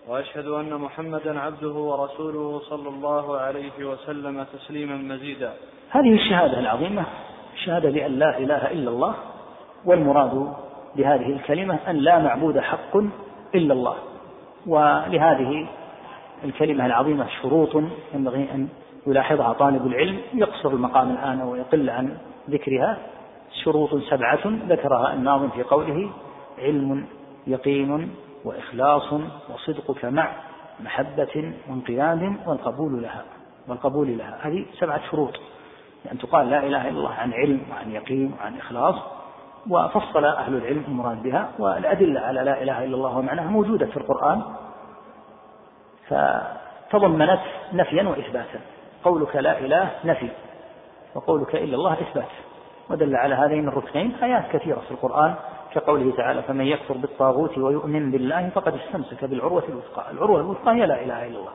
[0.08, 5.52] وأشهد أن محمدا عبده ورسوله صلى الله عليه وسلم تسليما مزيدا.
[5.90, 7.04] هذه الشهادة العظيمة
[7.64, 9.14] شهادة بان لا إله إلا الله
[9.84, 10.54] والمراد
[10.96, 12.96] بهذه الكلمة أن لا معبود حق
[13.54, 13.94] إلا الله.
[14.66, 15.66] ولهذه
[16.44, 17.82] الكلمة العظيمة شروط
[18.14, 18.68] ينبغي أن
[19.06, 22.16] يلاحظها طالب العلم يقصر المقام الآن ويقل عن
[22.50, 22.98] ذكرها.
[23.64, 26.10] شروط سبعة ذكرها الناظم في قوله
[26.58, 27.06] علم
[27.46, 28.10] يقين
[28.44, 29.12] وإخلاص
[29.54, 30.32] وصدقك مع
[30.80, 33.24] محبة وانقياد والقبول لها
[33.68, 34.38] والقبول لها.
[34.42, 35.32] هذه سبعة شروط.
[36.04, 38.94] لأن تقال لا إله إلا الله عن علم وعن يقين وعن إخلاص.
[39.70, 44.42] وفصل أهل العلم المراد بها والأدلة على لا إله إلا الله ومعناها موجودة في القرآن
[46.08, 47.40] فتضمنت
[47.72, 48.60] نفيا وإثباتا.
[49.04, 50.28] قولك لا إله نفي
[51.14, 52.28] وقولك إلا الله إثبات.
[52.90, 55.34] ودل على هذين الركنين آيات كثيرة في القرآن
[55.74, 60.10] كقوله تعالى فمن يكفر بالطاغوت ويؤمن بالله فقد استمسك بالعروة الوثقى.
[60.10, 61.52] العروة الوثقى هي لا إله إلا الله.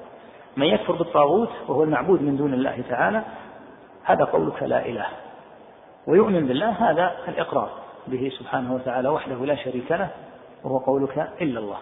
[0.58, 3.22] من يكفر بالطاغوت وهو المعبود من دون الله تعالى
[4.04, 5.06] هذا قولك لا إله.
[6.08, 7.70] ويؤمن بالله هذا الإقرار.
[8.08, 10.10] به سبحانه وتعالى وحده لا شريك له
[10.64, 11.78] وهو قولك إلا الله.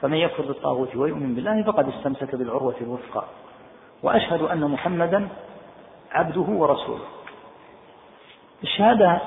[0.00, 3.24] فمن يكفر بالطاغوت ويؤمن بالله فقد استمسك بالعروة الوثقى.
[4.02, 5.28] وأشهد أن محمدا
[6.12, 7.04] عبده ورسوله.
[8.62, 9.20] الشهادة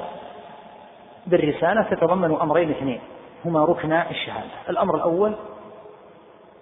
[1.28, 3.02] بالرسالة تتضمن أمرين اثنين
[3.46, 4.70] هما ركنا الشهادة.
[4.70, 5.36] الأمر الأول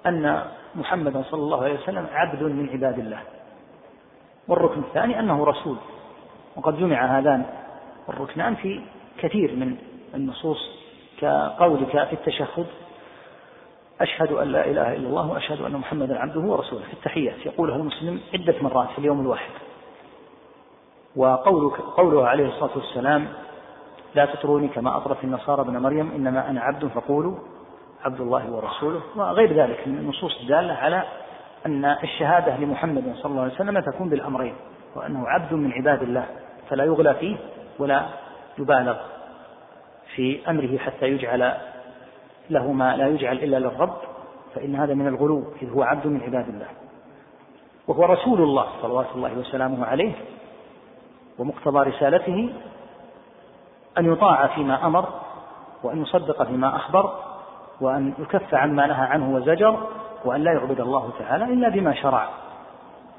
[0.05, 0.43] أن
[0.75, 3.19] محمدا صلى الله عليه وسلم عبد من عباد الله.
[4.47, 5.77] والركن الثاني أنه رسول.
[6.55, 7.45] وقد جمع هذان
[8.09, 8.81] الركنان في
[9.17, 9.75] كثير من
[10.15, 10.69] النصوص
[11.21, 12.65] كقولك في التشهد
[14.01, 16.83] أشهد أن لا إله إلا الله وأشهد أن محمدا عبده ورسوله.
[16.83, 19.51] في التحيات يقولها المسلم عدة مرات في اليوم الواحد.
[21.15, 23.27] وقوله قوله عليه الصلاة والسلام
[24.15, 27.35] لا تطروني كما أطرت النصارى ابن مريم إنما أنا عبد فقولوا
[28.05, 29.01] عبد الله ورسوله.
[29.15, 31.03] وغير ذلك من النصوص الدالة على
[31.65, 34.55] أن الشهادة لمحمد صلى الله عليه وسلم تكون بالأمرين
[34.95, 36.25] وأنه عبد من عباد الله
[36.69, 37.35] فلا يغلى فيه
[37.79, 38.05] ولا
[38.57, 38.95] يبالغ
[40.15, 41.53] في أمره حتى يجعل
[42.49, 43.97] له ما لا يجعل إلا للرب
[44.55, 46.67] فإن هذا من الغلو إذ هو عبد من عباد الله.
[47.87, 50.13] وهو رسول الله صلوات الله وسلامه عليه
[51.39, 52.49] ومقتضى رسالته
[53.97, 55.09] أن يطاع فيما أمر
[55.83, 57.19] وأن يصدق فيما أخبر
[57.81, 59.87] وأن يكف عما نهى عنه وزجر
[60.25, 62.29] وأن لا يعبد الله تعالى إلا بما شرع.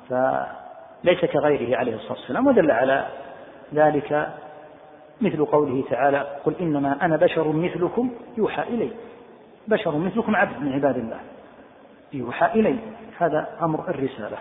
[0.08, 3.06] فليس كغيره عليه الصلاة والسلام ودل على
[3.74, 4.28] ذلك
[5.20, 8.90] مثل قوله تعالى قل إنما أنا بشر مثلكم يوحى إلي.
[9.68, 11.20] بشر مثلكم عبد من عباد الله
[12.12, 12.78] يوحى إلي.
[13.18, 14.36] هذا أمر الرسالة.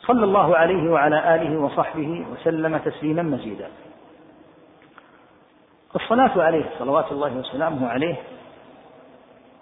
[0.00, 3.68] صلى الله عليه وعلى آله وصحبه وسلم تسليما مزيدا.
[5.96, 8.16] الصلاة عليه صلوات الله وسلامه عليه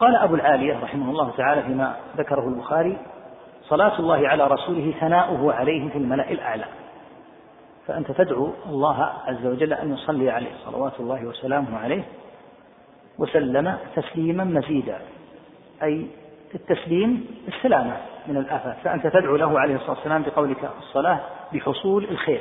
[0.01, 2.99] قال أبو العالية رحمه الله تعالى فيما ذكره البخاري
[3.69, 6.65] صلاة الله على رسوله ثناؤه عليه في الملأ الأعلى.
[7.91, 12.05] فأنت تدعو الله عز وجل أن يصلي عليه صلوات الله وسلامه عليه
[13.19, 14.99] وسلم تسليما مزيدا
[15.83, 16.07] أي
[16.55, 17.97] التسليم السلامة
[18.27, 18.77] من الآفات.
[18.85, 21.21] فأنت تدعو له عليه الصلاة والسلام بقولك الصلاة
[21.53, 22.41] بحصول الخير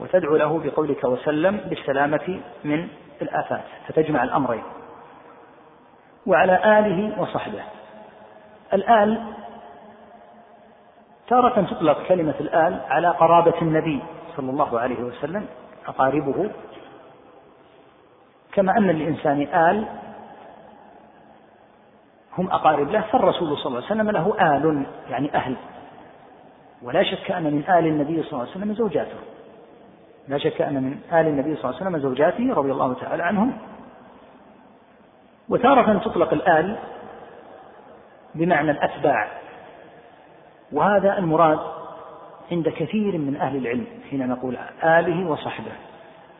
[0.00, 2.88] وتدعو له بقولك وسلم بالسلامة من
[3.22, 3.64] الآفات.
[3.88, 4.62] فتجمع الأمرين.
[6.26, 7.62] وعلى آله وصحبه.
[8.72, 9.22] الآل
[11.28, 14.02] تارة تطلق كلمة الآل على قرابة النبي.
[14.36, 15.46] صلى الله عليه وسلم
[15.86, 16.50] أقاربه
[18.52, 19.84] كما أن للإنسان آل
[22.38, 25.56] هم أقارب له فالرسول صلى الله عليه وسلم له آل يعني أهل.
[26.82, 29.18] ولا شك أن من آل النبي صلى الله عليه وسلم زوجاته.
[30.28, 33.58] لا شك أن من آل النبي صلى الله عليه وسلم زوجاته رضي الله تعالى عنهم.
[35.48, 36.76] وتارة تطلق الآل
[38.34, 39.28] بمعنى الأتباع.
[40.72, 41.60] وهذا المراد
[42.52, 45.72] عند كثير من أهل العلم حين نقول آله وصحبه.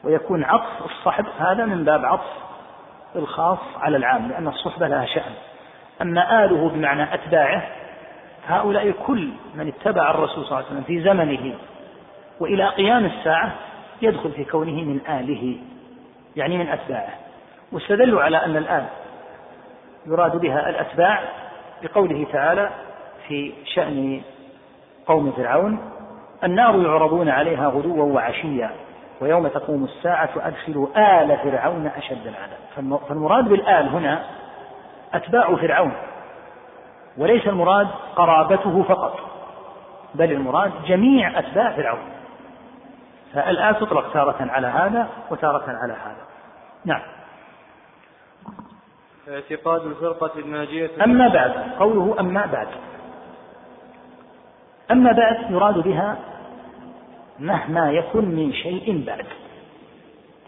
[0.05, 2.33] ويكون عطف الصحب هذا من باب عطف
[3.17, 5.33] الخاص على العام لأن الصحبة لها شأن.
[6.03, 7.63] أما آله بمعنى أتباعه
[8.47, 11.55] هؤلاء كل من اتبع الرسول صلى الله عليه وسلم في زمنه
[12.41, 13.55] وإلى قيام الساعة
[14.03, 15.57] يدخل في كونه من آله
[16.37, 17.15] يعني من أتباعه.
[17.73, 18.87] واستدلوا على أن الآن
[20.07, 21.23] يراد بها الأتباع
[21.83, 22.71] بقوله تعالى
[23.29, 24.21] في شأن
[25.07, 25.79] قوم فرعون
[26.45, 28.71] النار يعرضون عليها غدوا وعشيا
[29.21, 32.99] ويوم تقوم الساعة أدخلوا آل فرعون أشد العذاب.
[33.09, 34.25] فالمراد بالآل هنا
[35.15, 35.93] أتباع فرعون
[37.19, 39.19] وليس المراد قرابته فقط
[40.15, 42.11] بل المراد جميع أتباع فرعون.
[43.35, 46.25] فالآل تطلق تارة على هذا وتارة على هذا.
[46.85, 47.03] نعم.
[49.29, 52.69] اعتقاد الفرقة الناجية أما بعد قوله أما بعد.
[54.91, 56.17] أما بعد يراد بها
[57.39, 59.27] مهما يكن من شيء بعد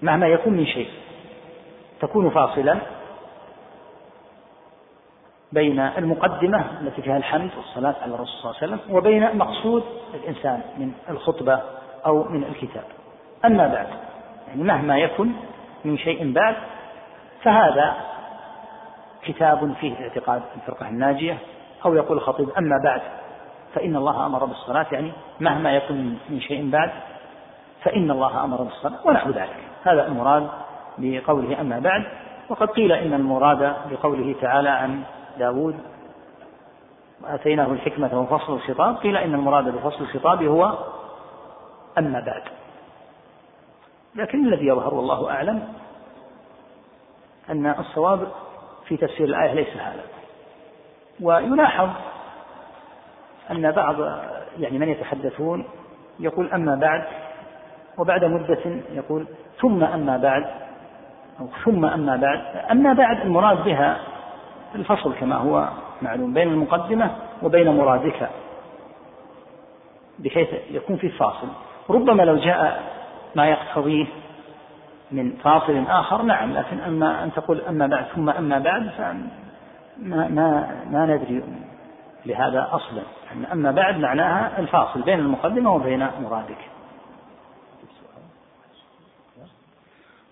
[0.03, 0.89] مهما يكن من شيء.
[2.01, 2.79] تكون فاصلا
[5.53, 9.85] بين المقدمة التي فيها الحمد والصلاة على الرسول صلى الله عليه وسلم وبين مقصود
[10.15, 11.61] الإنسان من الخطبة
[12.07, 12.85] أو من الكتاب.
[13.45, 13.87] أما بعد
[14.49, 15.31] يعني مهما يكن
[15.85, 16.57] من شيء بعد
[17.43, 17.97] فهذا
[19.23, 21.39] كتاب فيه اعتقاد الفرقة الناجية
[21.85, 23.01] أو يقول الخطيب أما بعد
[23.77, 26.91] فإن الله أمر بالصلاة يعني مهما يكن من شيء بعد
[27.83, 29.57] فإن الله أمر بالصلاة ونحو ذلك.
[29.85, 30.49] هذا المراد
[30.99, 32.05] بقوله أما بعد.
[32.49, 35.03] وقد قيل إن المراد بقوله تعالى عن
[35.39, 35.79] داود
[37.23, 40.79] وآتيناه الحكمة وفصل الخطاب قيل إن المراد بفصل الخطاب هو
[41.99, 42.43] أما بعد.
[44.15, 45.69] لكن الذي يظهر والله أعلم
[47.51, 48.29] أن الصواب
[48.87, 50.03] في تفسير الآية ليس هذا.
[51.21, 51.89] ويلاحظ
[53.51, 53.97] أن بعض
[54.59, 55.65] يعني من يتحدثون
[56.21, 57.05] يقول أما بعد
[57.99, 59.27] وبعد مدة يقول
[59.61, 60.45] ثم أما بعد
[61.41, 62.41] أو ثم أما بعد.
[62.71, 63.99] أما بعد المراد بها
[64.75, 65.69] الفصل كما هو
[66.03, 67.11] معلوم بين المقدمة
[67.43, 68.29] وبين مرادك
[70.19, 71.49] بحيث يكون في فاصل.
[71.91, 72.83] ربما لو جاء
[73.35, 74.07] ما يقتضيه
[75.11, 80.69] من فاصل آخر نعم لكن أما أن تقول أما بعد ثم أما بعد فما ما
[80.91, 81.43] ما ندري.
[82.27, 83.03] لهذا أصلا
[83.53, 86.59] أما بعد معناها الفاصل بين المقدمة وبين مرادك.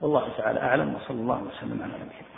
[0.00, 2.33] والله تعالى أعلم وصلى الله وسلم على نبينا